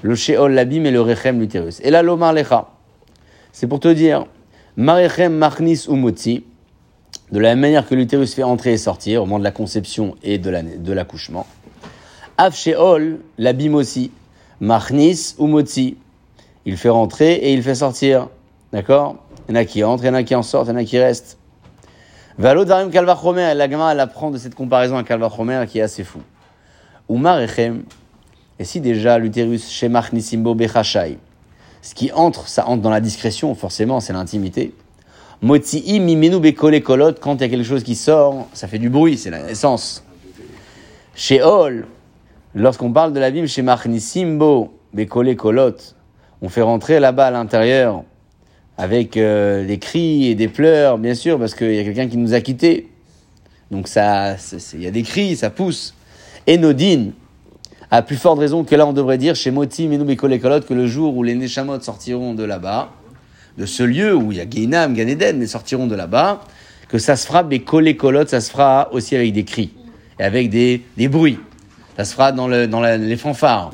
[0.03, 1.81] le Sheol, l'abîme, et le Rechem, l'utérus?
[1.83, 2.69] Et là, l'Omar Lecha.
[3.53, 4.27] C'est pour te dire,
[4.77, 6.45] Marechem machnis umotzi.
[7.33, 10.15] De la même manière que l'utérus fait entrer et sortir au moment de la conception
[10.23, 11.47] et de la- de l'accouchement.
[12.53, 14.11] Sheol, l'abîme aussi.
[14.61, 15.97] Machnis umotzi.
[16.65, 18.29] Il fait rentrer et il fait sortir.
[18.73, 19.17] D'accord?
[19.49, 20.75] Il y en a qui entrent, il y en a qui en sortent, il y
[20.75, 21.39] en a qui restent.
[22.39, 26.05] Valo darim kalvachomer, la gamme elle apprend de cette comparaison à kalvachomer qui est assez
[26.05, 26.21] fou.
[27.11, 27.83] Umar echem,
[28.61, 31.19] et si déjà l'utérus shemach nisimbo bechashai,
[31.83, 34.73] ce qui entre, ça entre dans la discrétion, forcément, c'est l'intimité.
[35.43, 38.89] Moti'i mimenu bekole kolot, quand il y a quelque chose qui sort, ça fait du
[38.89, 40.05] bruit, c'est la naissance.
[41.17, 41.87] Sheol,
[42.55, 43.65] lorsqu'on parle de l'abîme chez
[43.99, 45.75] Simbo, bekole kolot,
[46.41, 48.05] on fait rentrer là-bas à l'intérieur
[48.79, 52.17] avec euh, des cris et des pleurs, bien sûr, parce qu'il y a quelqu'un qui
[52.17, 52.89] nous a quittés.
[53.73, 54.37] Donc ça,
[54.73, 55.95] il y a des cris, ça pousse.
[56.47, 57.13] Et Nodine,
[57.91, 60.75] à plus forte raison que là, on devrait dire chez Moti, Menou, Bekole, Kolot, que
[60.75, 62.93] le jour où les Neshamot sortiront de là-bas,
[63.59, 66.41] de ce lieu où il y a Geinam, Gan Eden, mais sortiront de là-bas,
[66.89, 69.73] que ça se fera Bekole, Kolot, ça se fera aussi avec des cris
[70.21, 71.41] et avec des, des bruits.
[71.97, 73.73] Ça se fera dans, le, dans les fanfares.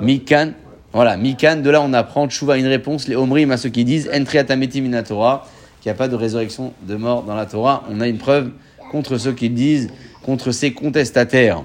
[0.00, 0.52] Mikan,
[0.98, 4.10] voilà, Mikan, de là on apprend, Tchouva, une réponse, les Omrim à ceux qui disent,
[4.12, 5.46] Entriatameti Minatora,
[5.80, 7.84] qu'il n'y a pas de résurrection de mort dans la Torah.
[7.88, 8.50] On a une preuve
[8.90, 9.92] contre ceux qui disent,
[10.24, 11.62] contre ces contestataires.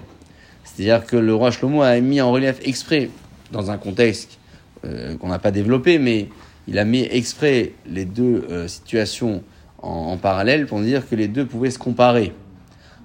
[0.63, 3.09] C'est-à-dire que le roi Shlomo a mis en relief exprès,
[3.51, 4.37] dans un contexte
[4.85, 6.29] euh, qu'on n'a pas développé, mais
[6.67, 9.41] il a mis exprès les deux euh, situations
[9.81, 12.33] en, en parallèle pour dire que les deux pouvaient se comparer.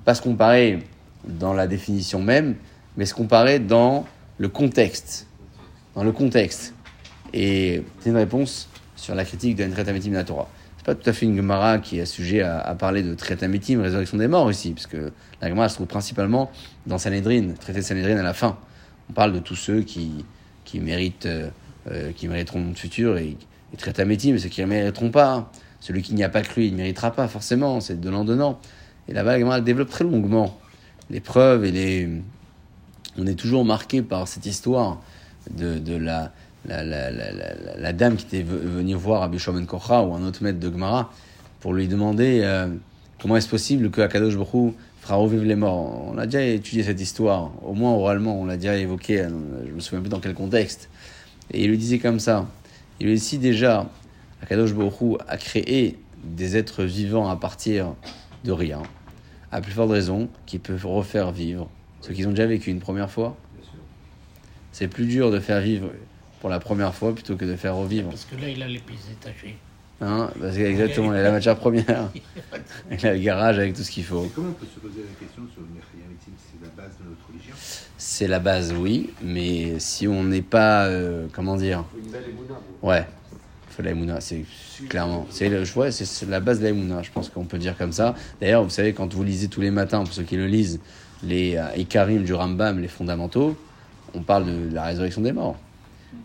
[0.04, 0.80] Pas se comparer
[1.26, 2.56] dans la définition même,
[2.98, 4.04] mais se comparer dans
[4.36, 5.27] le contexte.
[5.94, 6.74] Dans le contexte.
[7.32, 10.48] Et c'est une réponse sur la critique de Ntretametim la Torah.
[10.76, 14.16] C'est pas tout à fait une Gemara qui est sujet à, parler de Tretametim, résurrection
[14.16, 16.50] des morts ici, parce que la Gemara se trouve principalement
[16.86, 18.58] dans Sanhedrin, traité de Sanhedrin à la fin.
[19.10, 20.24] On parle de tous ceux qui,
[20.64, 21.50] qui méritent, euh,
[21.90, 23.36] euh, qui mériteront le futur et,
[23.72, 25.50] et Tretametim, ceux qui ne mériteront pas.
[25.80, 28.58] Celui qui n'y a pas cru, il ne méritera pas forcément, c'est donnant-donnant.
[29.08, 30.58] Et là-bas, la Gemara développe très longuement
[31.10, 32.08] les preuves et les.
[33.16, 35.00] On est toujours marqué par cette histoire
[35.56, 36.32] de, la,
[36.66, 40.42] la, la, la, dame qui était ve- venue voir Rabbi Shimon Kocha ou un autre
[40.42, 41.12] maître de Gemara
[41.60, 42.68] pour lui demander euh,
[43.20, 46.08] comment est-ce possible que Akadosh Baruch fera revivre les morts.
[46.12, 49.28] On a déjà étudié cette histoire, au moins oralement, on l'a déjà évoqué, euh,
[49.66, 50.88] je me souviens plus dans quel contexte.
[51.50, 52.46] Et il lui disait comme ça,
[53.00, 53.86] il lui dit si déjà
[54.42, 57.94] Akadosh Baruch a créé des êtres vivants à partir
[58.44, 58.82] de rien,
[59.50, 61.68] à plus forte raison qu'ils peuvent refaire vivre
[62.00, 63.36] ceux qui ont déjà vécu une première fois.
[64.78, 65.90] C'est plus dur de faire vivre
[66.40, 68.10] pour la première fois plutôt que de faire revivre.
[68.10, 69.56] Parce que là, il a les pieds détachés.
[70.00, 72.12] Hein Parce que exactement, il a la matière première.
[72.92, 74.30] Il a le garage avec tout ce qu'il faut.
[74.32, 77.54] Comment on peut se poser la question sur le C'est la base de notre religion?
[77.96, 82.60] C'est la base, oui, mais si on n'est pas, euh, comment dire, Une belle émouna.
[82.84, 83.04] ouais,
[83.68, 84.44] il faut de la Emouna, c'est
[84.88, 85.64] clairement, c'est le-
[86.30, 88.14] la base de la je pense qu'on peut dire comme ça.
[88.40, 90.78] D'ailleurs, vous savez, quand vous lisez tous les matins, pour ceux qui le lisent,
[91.24, 93.56] les euh, Ikarim du Rambam, les fondamentaux,
[94.14, 95.56] on parle de la résurrection des morts.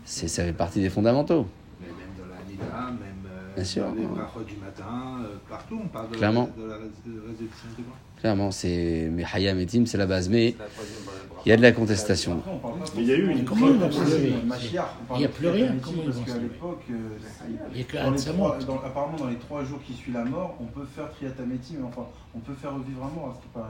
[0.04, 1.46] C'est, ça fait partie des fondamentaux.
[1.80, 4.44] Mais même dans la Nida, même euh, Bien sûr, dans les ouais.
[4.46, 6.48] du matin, euh, partout on parle de Clairement.
[6.56, 7.96] la, de la résurrection des morts.
[8.20, 10.54] Clairement, c'est, mais Hayam et Tim, c'est la base, mais
[11.44, 12.40] il y a de la contestation.
[12.96, 15.22] Mais il y a eu une Comment il va se lever Mashiach, on parle Il
[15.22, 16.94] y a plus rien, comment ils Parce vont l'époque, euh,
[17.74, 17.96] Il y a que
[18.86, 22.06] apparemment dans les trois jours qui suivent la mort, on peut faire Triatameti, mais enfin,
[22.34, 23.66] on peut faire revivre un mort, à ce qui paraît.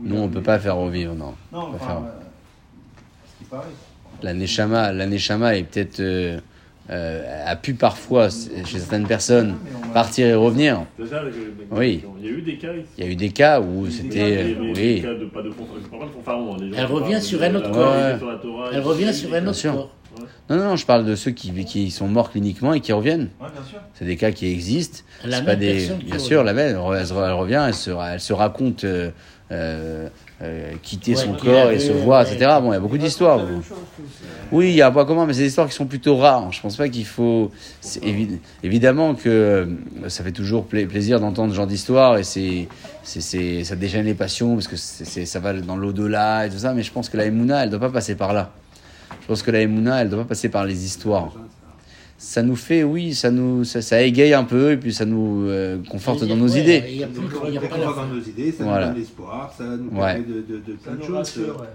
[0.00, 1.34] Ou Nous, on peut pas faire revivre, non.
[1.52, 1.96] Non, peut enfin, faire.
[1.98, 3.35] euh, à ce qui paraît.
[4.22, 6.38] La Neshama, la Neshama est peut-être, euh,
[6.90, 9.56] euh, a pu parfois, chez certaines personnes,
[9.92, 10.84] partir et revenir.
[11.70, 12.02] Oui.
[12.20, 12.86] Il y a eu des cas ici.
[12.96, 15.04] Il y a eu des cas où c'était, oui,
[16.76, 17.94] Elle revient sur un autre corps.
[18.72, 19.90] Elle revient sur un autre corps.
[20.48, 23.28] Non, non, non, je parle de ceux qui, qui sont morts cliniquement et qui reviennent.
[23.40, 23.80] Ouais, bien sûr.
[23.94, 25.00] C'est des cas qui existent.
[25.24, 25.86] La pas des.
[25.88, 26.20] Bien revient.
[26.20, 26.76] sûr, la même.
[26.76, 29.10] Elle, revient, elle se, elle se raconte euh,
[30.42, 32.32] euh, quitter Ouais, son corps et se voir, ouais.
[32.34, 32.58] etc.
[32.60, 33.40] Bon, il y a beaucoup d'histoires.
[34.52, 36.52] Oui, il y a un point commun, mais c'est des histoires qui sont plutôt rares.
[36.52, 37.50] Je pense pas qu'il faut.
[38.02, 39.66] évi- évidemment que euh,
[40.08, 42.68] ça fait toujours pla- plaisir d'entendre ce genre d'histoire et c'est,
[43.02, 46.50] c'est, c'est- ça déchaîne les passions parce que c'est, c'est- ça va dans l'au-delà et
[46.50, 46.74] tout ça.
[46.74, 48.50] Mais je pense que la Emouna, elle doit pas passer par là.
[49.22, 51.32] Je pense que la Emouna, elle doit pas passer par les histoires.
[52.18, 55.46] Ça nous fait, oui, ça nous, ça, ça égaye un peu et puis ça nous
[55.48, 56.82] euh, conforte dans nos ouais, idées.
[56.88, 57.08] Il y a
[57.50, 58.86] y a pas dans nos idées, ça Voilà.
[58.86, 60.14] nous donne l'espoir, ça nous Ouais.
[60.14, 61.16] permet de, de, de plein Ça de nous choses.
[61.16, 61.66] rassure, ouais.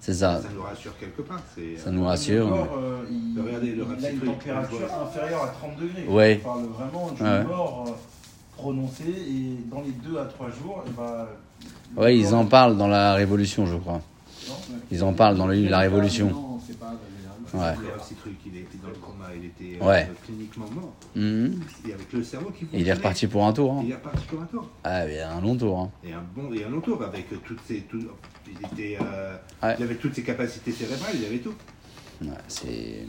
[0.00, 0.40] C'est ça.
[0.40, 1.42] Ça nous rassure quelque part.
[1.76, 2.48] Ça nous Le rassure.
[2.48, 6.04] corps, euh, il, Regardez le il a une température inférieure à 30 degrés.
[6.08, 6.40] Ouais.
[6.44, 7.44] On parle vraiment d'une Ouais.
[7.44, 7.90] mort euh,
[8.56, 11.28] prononcée et dans les 2 à 3 jours, et bah,
[11.96, 13.94] le Ouais, ils en parlent dans la Révolution, je crois.
[14.48, 14.80] Non, ouais.
[14.92, 16.26] Ils en parlent dans le livre La Révolution.
[16.30, 17.07] Non, c'est pas généralement.
[17.54, 20.08] Il y a un petit truc, il était dans le coma, il était euh, Ouais.
[20.24, 20.94] cliniquement mort.
[21.16, 23.72] Et avec le cerveau qui Et il est reparti pour un tour.
[23.72, 23.82] hein.
[23.84, 24.68] Il est reparti pour un tour.
[24.84, 25.78] Ah, mais un long tour.
[25.78, 25.90] hein.
[26.04, 27.80] Et un bon et un long tour avec toutes ses.
[27.82, 28.00] tout-
[28.46, 29.74] il, était, euh, Ouais.
[29.78, 31.54] il avait toutes ses capacités cérébrales, il avait tout.
[32.22, 33.04] Ouais, c'est.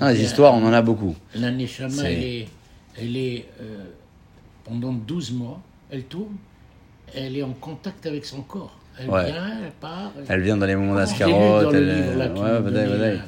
[0.00, 1.14] Ah, les histoires, on en a beaucoup.
[1.34, 2.48] La Neshama, elle est,
[2.98, 3.84] elle est euh,
[4.64, 6.34] pendant 12 mois, elle tourne,
[7.14, 8.76] elle est en contact avec son corps.
[8.98, 9.26] Elle Ouais.
[9.26, 10.12] vient, elle part.
[10.28, 13.18] Elle vient dans les moments le elle- livre, là, qui Ouais,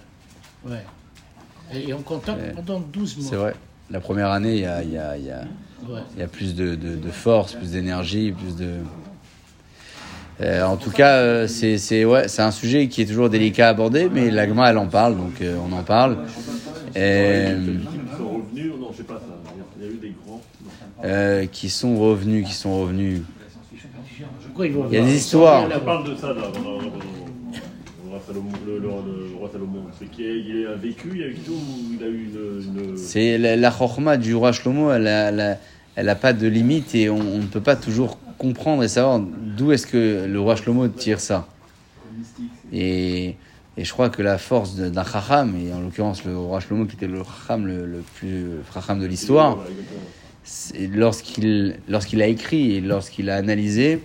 [0.69, 1.93] Ouais.
[1.93, 2.53] En contact Ouais.
[2.55, 3.27] pendant 12 mois.
[3.29, 3.55] C'est vrai.
[3.91, 5.45] La première année, il y a, il y a- il y a-
[5.89, 6.01] Ouais.
[6.19, 8.71] y a plus de, de- de force, plus d'énergie, plus de.
[10.43, 13.69] Euh, en tout cas, euh, c'est c'est- ouais, c'est un sujet qui est toujours délicat
[13.69, 16.19] à aborder, mais l'agma, elle en parle, donc euh, on en parle.
[16.95, 17.81] Et, Ils
[18.17, 19.53] sont revenus, non, je sais pas ça.
[19.79, 20.41] Il y a eu des grands.
[20.65, 20.71] non.
[21.05, 23.21] euh, qui sont revenus, qui sont revenus.
[24.59, 25.69] Il y a des histoires.
[28.27, 28.51] Salomon.
[28.67, 28.81] Le, le-
[29.33, 29.83] le roi Salomon.
[29.99, 32.31] C'est qu'il a- vécu, il a ou il a eu
[32.65, 32.91] une.
[32.91, 35.59] une- C'est la, la chorma du roi Shlomo, elle a, elle
[35.99, 39.19] elle a pas de limite et on, on ne peut pas toujours comprendre et savoir
[39.21, 41.49] d'où est-ce que le roi Shlomo tire ça.
[42.73, 43.37] Et,
[43.79, 46.97] et je crois que la force d'un chacham, et en l'occurrence le roi Shlomo qui
[46.97, 49.59] était le chacham le, le plus chacham de l'histoire,
[50.93, 54.01] lorsqu'il lorsqu'il a écrit et lorsqu'il a analysé,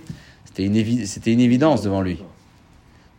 [0.45, 2.19] c'était une, évi- une évidence devant lui.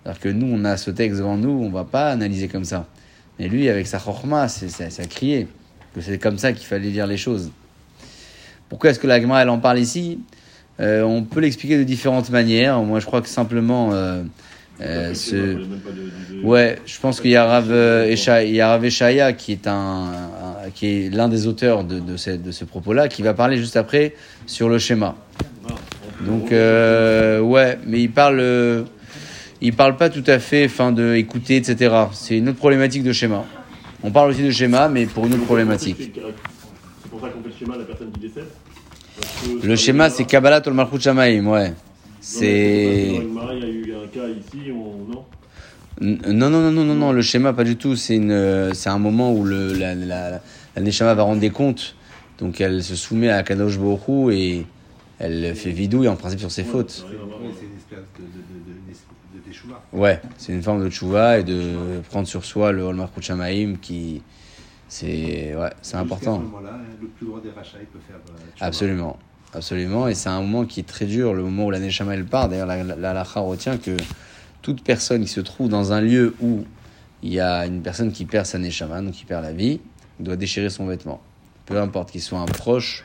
[0.05, 2.87] Alors que nous, on a ce texte devant nous, on va pas analyser comme ça.
[3.39, 5.47] Mais lui, avec sa chorma, ça, ça a crié
[5.95, 7.51] que c'est comme ça qu'il fallait dire les choses.
[8.69, 10.19] Pourquoi est-ce que la Gemara, elle en parle ici?
[10.81, 12.81] Euh, On peut l'expliquer de différentes manières.
[12.83, 14.23] Moi, je crois que simplement, euh,
[14.81, 15.59] euh, ce...
[16.43, 21.11] Ouais, je pense qu'il y a Rav, euh, Eshaya qui est un, un- qui est
[21.15, 24.15] l'un des auteurs de, de, ce, de ce propos-là, qui va parler juste après
[24.47, 25.15] sur le schéma.
[25.69, 25.75] Ah,
[26.27, 28.85] Donc euh, ouais, mais il parle, euh,
[29.63, 31.95] il parle pas tout à fait, fin de écouter, etc.
[32.13, 33.45] C'est une autre problématique de schéma.
[34.03, 35.97] On parle aussi de schéma, mais pour une autre problématique.
[35.99, 38.49] C'est pour ça qu'on fait le schéma de la personne qui décède
[39.63, 41.73] Le schéma, c'est Kabbalah Tol Malchut Shamaim, ouais.
[42.21, 43.13] C'est
[45.11, 45.25] non?
[46.01, 47.95] Non, non, non, non, non, le schéma pas du tout.
[47.95, 50.41] C'est une, c'est un moment où le la, la,
[50.75, 51.95] la Neshama va rendre des comptes.
[52.39, 54.67] Donc elle se soumet à Kadosh Hu et
[55.23, 57.07] elle fait vidouille en principe sur ses fautes.
[59.93, 64.23] Ouais, c'est une forme de tchouva et de prendre sur soi le Holmarkut Shamaim qui,
[64.89, 66.39] c'est, ouais, c'est important.
[66.39, 68.17] ce moment-là, hein, le plus grand des rachats, il peut faire.
[68.17, 68.67] euh.
[68.67, 69.17] Absolument,
[69.55, 70.09] absolument.
[70.09, 72.49] Et c'est un moment qui est très dur, le moment où la Neshama elle part.
[72.49, 73.97] D'ailleurs, la, la, retient que
[74.61, 76.65] toute personne qui se trouve dans un lieu où
[77.23, 79.81] il y a une personne qui perd sa Neshama, donc qui perd la vie,
[80.19, 81.21] doit déchirer son vêtement.
[81.67, 83.05] Peu importe qu'il soit un proche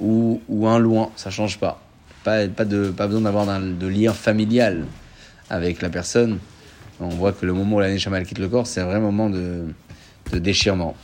[0.00, 1.80] ou, ou un loin, ça change pas.
[2.24, 4.84] Pas, pas, besoin d'avoir de lien familial
[5.50, 6.38] avec la personne.
[7.00, 9.00] On voit que le moment où la Neshama elle quitte le corps, c'est un vrai
[9.00, 9.66] moment de,
[10.32, 10.94] déchirement.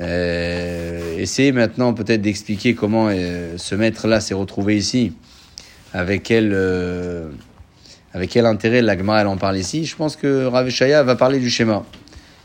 [0.00, 5.12] Euh, essayez maintenant peut-être d'expliquer comment euh, ce maître-là s'est retrouvé ici,
[5.92, 7.30] avec quel, euh,
[8.12, 9.84] avec quel intérêt l'Agma elle en parle ici?
[9.84, 11.84] Je pense que Rav Shaya va parler du schéma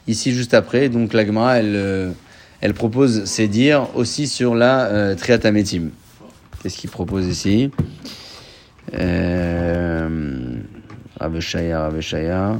[0.09, 0.89] ici juste après.
[0.89, 2.11] Donc l'Agma elle, euh,
[2.61, 5.89] elle propose ses dires aussi sur la euh, Triatametim.
[6.61, 7.71] Qu'est-ce qu'il propose ici?
[8.93, 10.55] Euh,
[11.19, 12.59] Rav Shaya, Rav Shaya.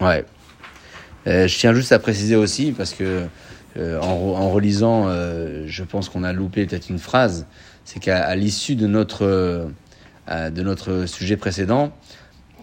[0.00, 0.24] Ouais.
[1.26, 3.26] Euh, je tiens juste à préciser aussi, parce que
[3.76, 7.46] euh, en, en relisant, euh, je pense qu'on a loupé peut-être une phrase,
[7.84, 9.70] c'est qu'à l'issue de notre,
[10.28, 11.92] de notre sujet précédent,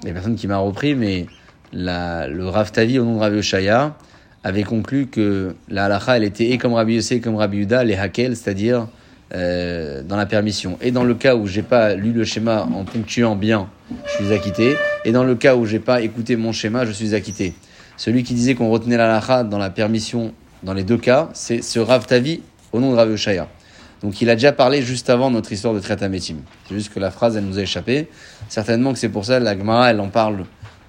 [0.03, 1.25] il y a personne qui m'a repris, mais
[1.73, 3.97] le Rav Tavi au nom de Rav Yoshaya
[4.45, 7.95] avait conclu que la halakha, elle était et comme Rabbi Yossé, comme Rabbi Yuda, les
[7.95, 8.87] hakel, c'est-à-dire
[9.33, 10.77] euh, dans la permission.
[10.81, 13.67] Et dans le cas où j'ai pas lu le schéma en ponctuant bien,
[14.05, 14.75] je suis acquitté.
[15.03, 17.55] Et dans le cas où j'ai pas écouté mon schéma, je suis acquitté.
[17.97, 20.31] Celui qui disait qu'on retenait la halakha dans la permission,
[20.61, 23.47] dans les deux cas, c'est ce Rav Tavi au nom de Rav Yoshaya.
[24.03, 26.35] Donc il a déjà parlé juste avant notre histoire de Tretametim.
[26.69, 28.09] C'est juste que la phrase, elle nous a échappé.
[28.47, 30.45] Certainement que c'est pour ça, la Gemara, elle en parle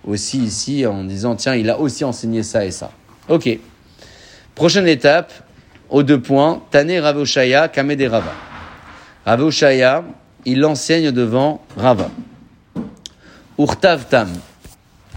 [0.06, 2.90] aussi ici en disant, tiens, il a aussi enseigné ça et ça.
[3.28, 3.58] Ok.
[4.54, 5.32] Prochaine étape,
[5.90, 8.32] aux deux points, Tane Rav Oshaya, Kamede Rava.
[9.24, 10.04] Rav Oshaya,
[10.44, 12.10] il enseigne devant Rava.
[13.58, 14.28] Urtav Tam.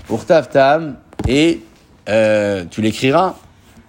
[0.10, 1.62] Urtav Tam, et
[2.10, 3.36] euh, tu l'écriras,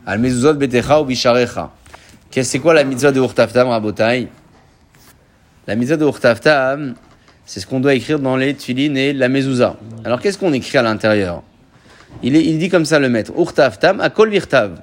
[0.06, 1.70] Al Mezuzot Betecha ou Bisharecha.
[2.30, 4.28] C'est quoi la mitzvah de Urtav Tam, Rabotai?
[5.66, 6.94] La mitzvah de Urtav Tam,
[7.46, 9.76] c'est ce qu'on doit écrire dans les Tfilin et la mezouza.
[10.04, 11.42] Alors qu'est-ce qu'on écrit à l'intérieur?
[12.22, 14.80] Il, dit comme ça le maître, Urtav Tam, Akol Virtav.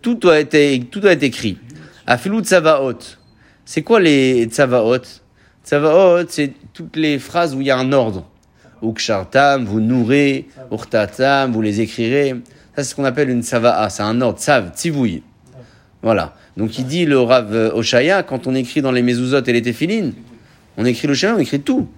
[0.00, 1.58] Tout doit être, tout écrit.
[2.06, 2.98] Afilou Tsavaot.
[3.64, 5.04] C'est quoi les Tsavaot
[5.64, 8.26] Tsavaot, c'est toutes les phrases où il y a un ordre.
[8.82, 12.34] Ukshartam, vous nourrez, Urtatam, vous les écrirez.
[12.74, 15.22] Ça, c'est ce qu'on appelle une sava'a, c'est un ordre, sav, tzivouille.
[16.02, 16.34] Voilà.
[16.56, 20.14] Donc il dit le Rav Oshaya, quand on écrit dans les mezuzot et les téphilines,
[20.76, 21.88] on écrit le schéma, on écrit tout.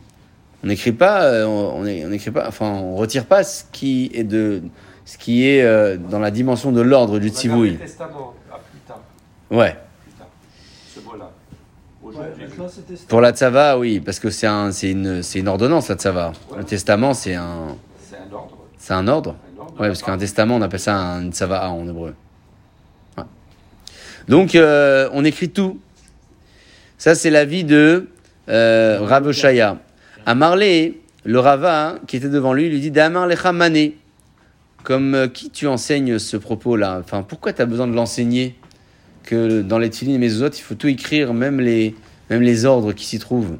[0.64, 4.24] On n'écrit pas, euh, on, on écrit pas, enfin, on retire pas ce qui est
[4.24, 4.62] de,
[5.04, 7.70] ce qui est euh, dans la dimension de l'ordre du Regarde tzivouille.
[7.72, 9.00] le testament, à plus tard,
[9.50, 9.76] Ouais.
[10.02, 10.26] plus tard.
[10.94, 11.30] Ce mot-là.
[12.02, 13.04] Ouais, Aujourd'hui, maintenant, c'était ça.
[13.08, 16.32] Pour la tzava, oui, parce que c'est un, c'est une, c'est une ordonnance la tzava.
[16.50, 16.58] Ouais.
[16.58, 18.56] Le testament, c'est un, c'est un ordre.
[18.78, 19.36] c'est un ordre.
[19.56, 22.14] Un ordre Ouais, parce qu'un testament, on appelle ça un tzava en hébreu.
[23.18, 23.24] Ouais.
[24.28, 25.78] Donc, euh, on écrit tout.
[26.96, 28.08] Ça, c'est l'avis de
[28.48, 29.30] euh, Rav.
[30.26, 33.96] À Marley, le Rava qui était devant lui lui dit Damar lecha mané.
[34.82, 36.98] Comme euh, qui tu enseignes ce propos-là?
[37.02, 38.54] Enfin, pourquoi tu as besoin de l'enseigner?
[39.22, 41.94] Que dans les Tfilin et Mezuzot, il faut tout écrire, même les,
[42.28, 43.56] même les ordres qui s'y trouvent.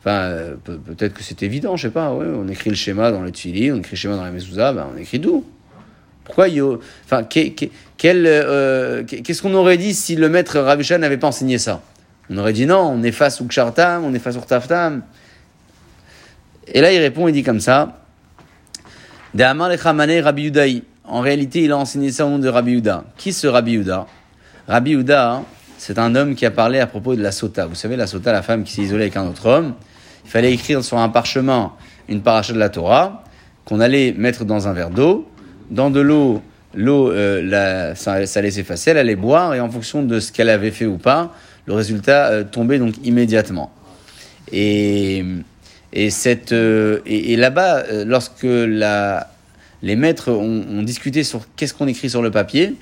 [0.00, 2.14] Enfin, euh, pe- peut-être que c'est évident, je sais pas.
[2.14, 4.72] Ouais, on écrit le schéma dans les Tfilin, on écrit le schéma dans les Mezuzah,
[4.72, 5.44] ben, on écrit tout.
[6.24, 7.26] Pourquoi il y a- Enfin,
[8.04, 11.82] euh, qu'est-ce qu'on aurait dit si le maître Ravishan n'avait pas enseigné ça?
[12.30, 15.02] On aurait dit non, on efface Ukshartam, on efface Urtaftam.
[16.72, 18.00] Et là, il répond, il dit comme ça.
[19.34, 20.82] Rabbi Yudaï.
[21.04, 23.04] En réalité, il a enseigné ça au nom de Rabbi Yuda.
[23.16, 24.06] Qui ce Rabbi Yuda
[24.66, 25.42] Rabbi Yuda,
[25.78, 27.66] c'est un homme qui a parlé à propos de la sota.
[27.66, 29.74] Vous savez, la sota, la femme qui s'est isolée avec un autre homme.
[30.24, 31.72] Il fallait écrire sur un parchemin
[32.08, 33.24] une paracha de la Torah
[33.64, 35.26] qu'on allait mettre dans un verre d'eau.
[35.70, 36.42] Dans de l'eau,
[36.74, 40.70] l'eau, euh, ça allait s'effacer, elle allait boire, et en fonction de ce qu'elle avait
[40.70, 41.34] fait ou pas,
[41.66, 43.70] le résultat euh, tombait donc immédiatement.
[44.52, 45.24] Et,
[45.92, 52.10] et, cette, euh, et, là-bas, euh, lorsque les maîtres ont, discuté sur qu'est-ce qu'on écrit
[52.10, 52.74] sur le papier,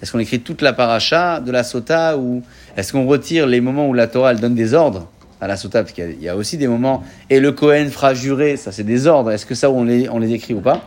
[0.00, 2.42] est-ce qu'on écrit toute la paracha de la sota ou
[2.76, 5.08] est-ce qu'on retire les moments où la Torah donne des ordres
[5.40, 5.82] à la sota?
[5.82, 9.06] Parce qu'il y a- aussi des moments, et le Cohen fera jurer, ça c'est des
[9.06, 10.86] ordres, est-ce que ça on les, on les écrit ou pas?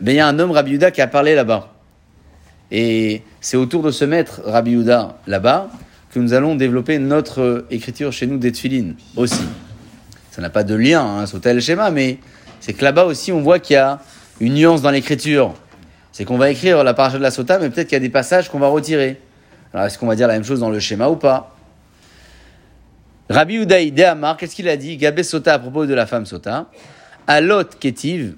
[0.00, 1.72] Eh il y a un homme, Rabbi qui a parlé là-bas.
[2.70, 4.76] Et c'est autour de ce maître, Rabbi
[5.26, 5.70] là-bas,
[6.12, 8.52] que nous allons développer notre euh, écriture chez nous des
[9.16, 9.44] aussi.
[10.36, 12.18] Ça n'a pas de lien, hein, c'est tel schéma, mais
[12.60, 14.00] c'est que là-bas aussi, on voit qu'il y a
[14.38, 15.54] une nuance dans l'écriture.
[16.12, 18.10] C'est qu'on va écrire la paracha de la sota, mais peut-être qu'il y a des
[18.10, 19.18] passages qu'on va retirer.
[19.72, 21.56] Alors, est-ce qu'on va dire la même chose dans le schéma ou pas?
[23.30, 24.98] Rabbi Udaï Amar, qu'est-ce qu'il a dit?
[24.98, 26.66] Gabé sota à propos de la femme sota.
[27.26, 28.34] Alot ketiv,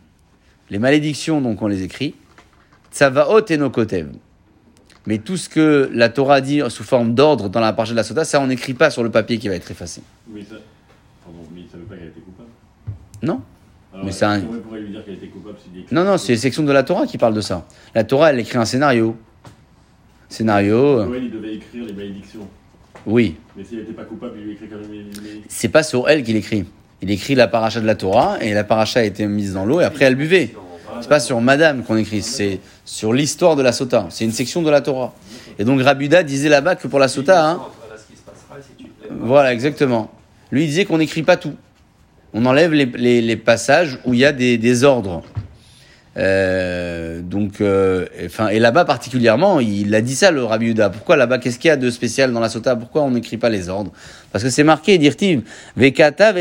[0.71, 2.15] les malédictions, donc on les écrit.
[2.93, 4.07] Tsavaot et nokotev.
[5.07, 8.05] Mais tout ce que la Torah dit sous forme d'ordre dans la paracha de la
[8.05, 10.01] sota, ça on n'écrit pas sur le papier qui va être effacé.
[10.33, 10.55] Mais ça.
[11.29, 12.49] Pardon, mais il ne savait pas qu'elle était coupable.
[13.23, 13.41] Non
[13.93, 16.05] Alors, Mais c'est un- Comment il pourrait lui dire qu'elle était coupable s'il dit Non,
[16.05, 17.67] non, c'est les sections de la Torah qui parlent de ça.
[17.95, 19.15] La Torah, elle écrit un scénario.
[20.29, 22.47] Scénario, euh, Cohen, il devait écrire les malédictions.
[23.07, 23.37] oui.
[23.57, 25.43] Mais s'il n'était pas coupable, il lui écrit quand même les malédictions.
[25.49, 26.65] C'est pas sur elle qu'il écrit.
[27.03, 29.81] Il écrit la paracha de la Torah et la paracha a été mise dans l'eau
[29.81, 30.55] et après elle buvait.
[31.01, 34.07] C'est pas sur Madame qu'on écrit, c'est sur l'histoire de la Sota.
[34.11, 35.15] C'est une section de la Torah.
[35.59, 37.61] Et donc Rabuda disait là-bas que pour la Sota, hein,
[39.21, 40.11] voilà exactement.
[40.51, 41.55] Lui il disait qu'on n'écrit pas tout.
[42.33, 45.23] On enlève les, passages où il y a des, ordres.
[46.17, 48.07] Euh, donc, euh,
[48.51, 50.91] et, là-bas particulièrement, il a dit ça le Rabbi Yehuda.
[50.91, 52.77] Pourquoi là-bas Qu'est-ce qu'il y a de spécial dans la Sota?
[52.77, 53.93] Pourquoi on n'écrit pas les ordres?
[54.33, 55.43] Parce que c'est marqué, dirtiv,
[55.77, 56.35] vekata.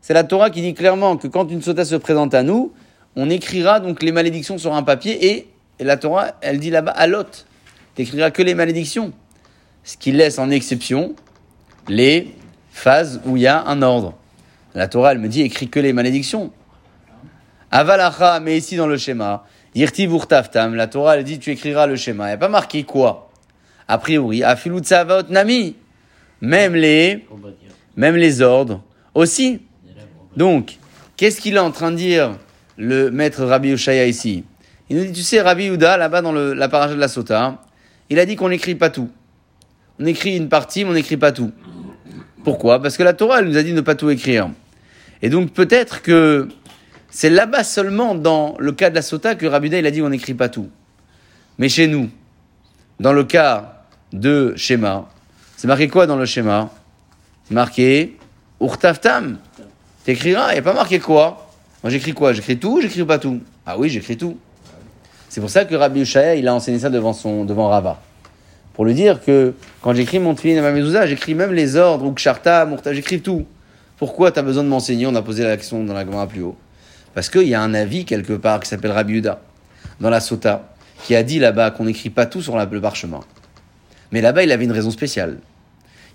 [0.00, 2.72] C'est la Torah qui dit clairement que quand une Sota se présente à nous,
[3.16, 6.92] on écrira donc les malédictions sur un papier et, et la Torah, elle dit là-bas
[6.92, 7.24] alot.
[7.94, 9.12] T'écriras que les malédictions.
[9.82, 11.14] Ce qui laisse en exception
[11.88, 12.34] les
[12.80, 14.14] phases où il y a un ordre.
[14.74, 16.52] La Torah, elle me dit écris que les malédictions.
[17.70, 21.96] Avalacha, mais ici dans le schéma, Yirti Vurtaftam, la Torah, elle dit tu écriras le
[21.96, 22.24] schéma.
[22.24, 23.30] Il n'y a pas marqué quoi
[23.86, 24.82] A priori, Afilut
[25.28, 25.76] Nami.
[26.40, 27.26] Même les,
[27.96, 28.82] même les ordres
[29.14, 29.60] aussi.
[30.36, 30.78] Donc,
[31.16, 32.38] qu'est-ce qu'il est en train de dire,
[32.76, 34.44] le maître Rabbi Ushaya ici?
[34.88, 37.62] Il nous dit, tu sais, Rabbi Uda, là-bas dans la de la Sota,
[38.08, 39.10] il a dit qu'on n'écrit pas tout.
[39.98, 41.52] On écrit une partie, mais on n'écrit pas tout.
[42.44, 42.80] Pourquoi?
[42.80, 44.50] Parce que la Torah, elle nous a dit de ne pas tout écrire.
[45.22, 46.48] Et donc, peut-être que
[47.10, 50.08] c'est là-bas seulement, dans le cas de la Sota, que Rabbi il a dit on
[50.08, 50.68] n'écrit pas tout.
[51.58, 52.08] Mais chez nous,
[53.00, 55.08] dans le cas de schéma,
[55.56, 56.70] c'est marqué quoi dans le schéma
[57.44, 58.16] C'est marqué
[58.60, 59.38] Urtaftam.
[60.04, 61.50] T'écriras, il n'y a pas marqué quoi?
[61.82, 62.32] Moi j'écris quoi?
[62.32, 63.40] J'écris tout ou j'écris pas tout?
[63.66, 64.38] Ah oui, j'écris tout.
[65.28, 68.00] C'est pour ça que Rabbi Ushaya, il a enseigné ça devant, son, devant Rava.
[68.80, 69.52] Pour lui dire que
[69.82, 73.20] quand j'écris mon tefillin et ma mezouza, j'écris même les ordres, ou ksharta, mourta, j'écris
[73.20, 73.44] tout.
[73.98, 76.40] Pourquoi tu as besoin de m'enseigner On a posé la question dans la Gemara plus
[76.40, 76.56] haut.
[77.12, 79.42] Parce qu'il y a un avis quelque part qui s'appelle Rabbi Uda,
[80.00, 80.72] dans la Sota,
[81.04, 83.20] qui a dit là-bas qu'on n'écrit pas tout sur le parchemin.
[84.12, 85.40] Mais là-bas, il avait une raison spéciale.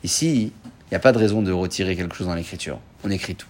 [0.03, 2.79] Ici, il n'y a pas de raison de retirer quelque chose dans l'écriture.
[3.03, 3.45] On écrit tout.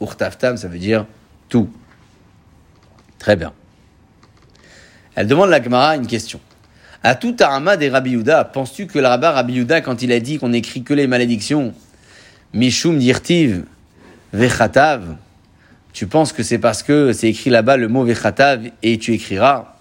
[0.00, 1.06] Urtaftam, ça veut dire
[1.48, 1.68] Tout.
[3.18, 3.52] Très bien.
[5.16, 6.38] Elle demande la Gemara une question.
[7.02, 10.38] À tout Arama des Rabbi Yehuda, penses-tu que le rabbin Rabbi quand il a dit
[10.38, 11.72] qu'on écrit que les malédictions,
[12.52, 13.64] Mishum dirtiv,
[14.34, 15.16] vechatav,
[15.94, 19.76] tu penses que c'est parce que c'est écrit là-bas le mot vechatav et tu écriras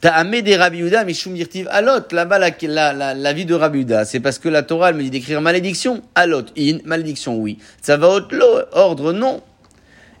[0.00, 4.20] Ta'amé des Rabbi Yehuda, Mishum dirtiv, alot, là-bas la, la, vie de Rabbi Yehuda, c'est
[4.20, 7.58] parce que la Torah me dit d'écrire malédiction, alot, in, malédiction, oui.
[7.82, 9.42] Ça va lo, ordre, non.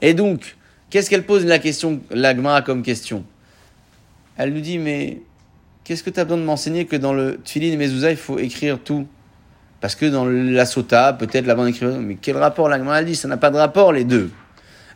[0.02, 0.56] Et donc,
[0.90, 3.22] qu'est-ce qu'elle pose la question, la comme question?
[4.36, 5.20] Elle nous dit, mais
[5.86, 8.38] qu'est-ce que tu as besoin de m'enseigner que dans le Tfilin et Mezouza, il faut
[8.38, 9.06] écrire tout?
[9.80, 12.68] Parce que dans la Sota, peut-être là-bas on écrit, mais quel rapport?
[12.68, 14.30] La elle dit Ça n'a pas de rapport les deux.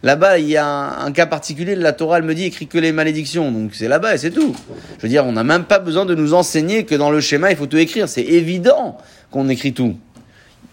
[0.03, 2.91] Là-bas, il y a un, cas particulier, la Torah elle me dit écrit que les
[2.91, 4.57] malédictions, donc c'est là-bas et c'est tout.
[4.97, 7.51] Je veux dire, on n'a même pas besoin de nous enseigner que dans le schéma,
[7.51, 8.09] il faut tout écrire.
[8.09, 8.97] C'est évident
[9.31, 9.97] qu'on écrit tout.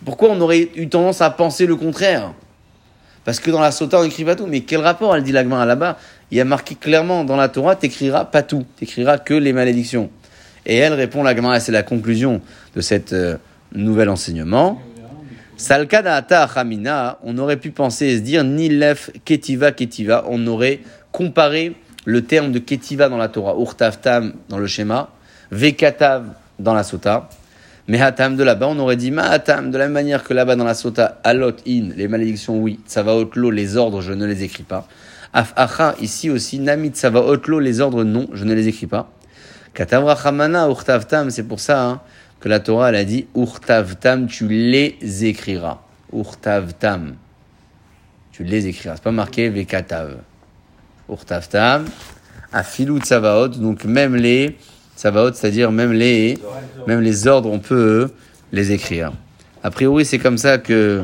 [0.06, 2.34] Pourquoi on aurait eu tendance à penser le contraire?
[3.26, 4.48] Parce que dans la Sota, on écrit pas tout.
[4.48, 5.98] Mais quel rapport, elle dit la Gemara là-bas
[6.32, 10.10] Il y a marqué clairement dans la Torah, t'écriras pas tout, t'écriras que les malédictions.
[10.66, 12.42] Et elle répond la Gemara, c'est la conclusion
[12.76, 13.38] de cet euh,
[13.74, 14.82] nouvel enseignement.
[15.56, 20.46] Salkada ata chamina, on aurait pu penser et se dire ni lef ketiva ketiva, on
[20.46, 21.76] aurait comparé
[22.06, 25.10] le terme de ketiva dans la Torah, urtavtam dans le schéma,
[25.52, 26.26] vekatav
[26.60, 27.30] dans la sota,
[27.88, 30.66] mais hatam de là-bas, on aurait dit mahatam de la même manière que là-bas dans
[30.66, 34.44] la sota, alot in, les malédictions oui, ça va otlo, les ordres je ne les
[34.44, 34.88] écris pas.
[35.34, 39.12] Afacha ici aussi, namit otlo, les ordres non, je ne les écris pas.
[39.74, 40.18] Katavra
[40.68, 42.02] urtavtam, c'est pour ça hein,
[42.40, 45.82] que la Torah elle a dit urtavtam, tu les écriras.
[46.14, 47.16] Urtavtam.
[48.32, 48.96] Tu les écriras.
[48.96, 50.18] C'est pas marqué vekatav.
[51.10, 51.86] Urtavtam.
[52.54, 54.58] Afilut savaot, donc même les
[54.96, 56.40] savaot, c'est-à-dire même les,
[56.88, 58.10] même les ordres, on peut
[58.52, 59.12] les écrire.
[59.64, 61.04] A priori, c'est comme ça que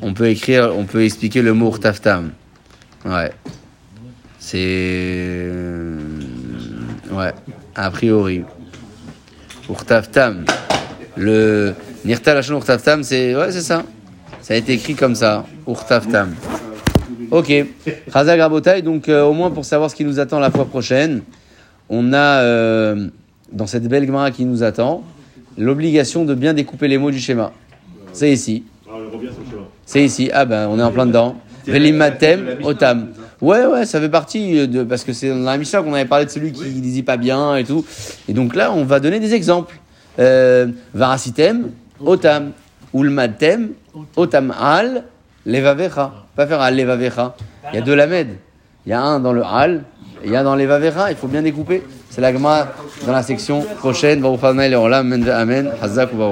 [0.00, 2.32] on peut écrire, on peut expliquer le mot urtavtam.
[3.04, 3.30] Ouais.
[4.38, 5.48] C'est.
[7.10, 7.32] Ouais.
[7.74, 8.44] A priori.
[9.68, 10.44] Urtavtam.
[11.16, 11.74] Le
[12.04, 13.82] Nirta Lachon Urtavtam, c'est ouais, c'est ça.
[14.40, 15.44] Ça a été écrit comme ça.
[15.66, 16.34] Urtavtam.
[17.30, 17.52] Ok.
[18.12, 21.22] Chazak Rabotai, donc euh, au moins pour savoir ce qui nous attend la fois prochaine,
[21.88, 23.08] on a euh,
[23.52, 25.02] dans cette belle Gemara qui nous attend
[25.56, 27.52] l'obligation de bien découper les mots du schéma.
[28.12, 28.64] C'est ici.
[28.88, 28.92] Ah.
[29.86, 30.30] C'est ici.
[30.32, 31.36] Ah ben, on est en plein dedans.
[31.66, 33.08] Velimatem, otam.
[33.40, 36.24] Ouais, ouais, ça fait partie de, parce que c'est dans la Mishnah qu'on avait parlé
[36.24, 37.84] de celui qui lisait pas bien et tout.
[38.28, 39.78] Et donc là, on va donner des exemples.
[40.18, 42.52] Euh, varasitem, otam.
[42.94, 43.70] Ulmatem,
[44.14, 45.02] otam al,
[45.44, 46.12] levavecha.
[46.36, 47.34] Pas faire al levavecha.
[47.72, 48.28] Il y a deux lamed.
[48.86, 49.82] Il y a un dans le al,
[50.24, 51.10] il y a dans levavecha.
[51.10, 51.82] Il faut bien découper.
[52.08, 52.68] C'est la Gemara
[53.04, 54.24] dans la section prochaine.
[54.24, 55.28] Amen.
[55.28, 55.70] Amen.
[55.82, 56.22] Hazak ou.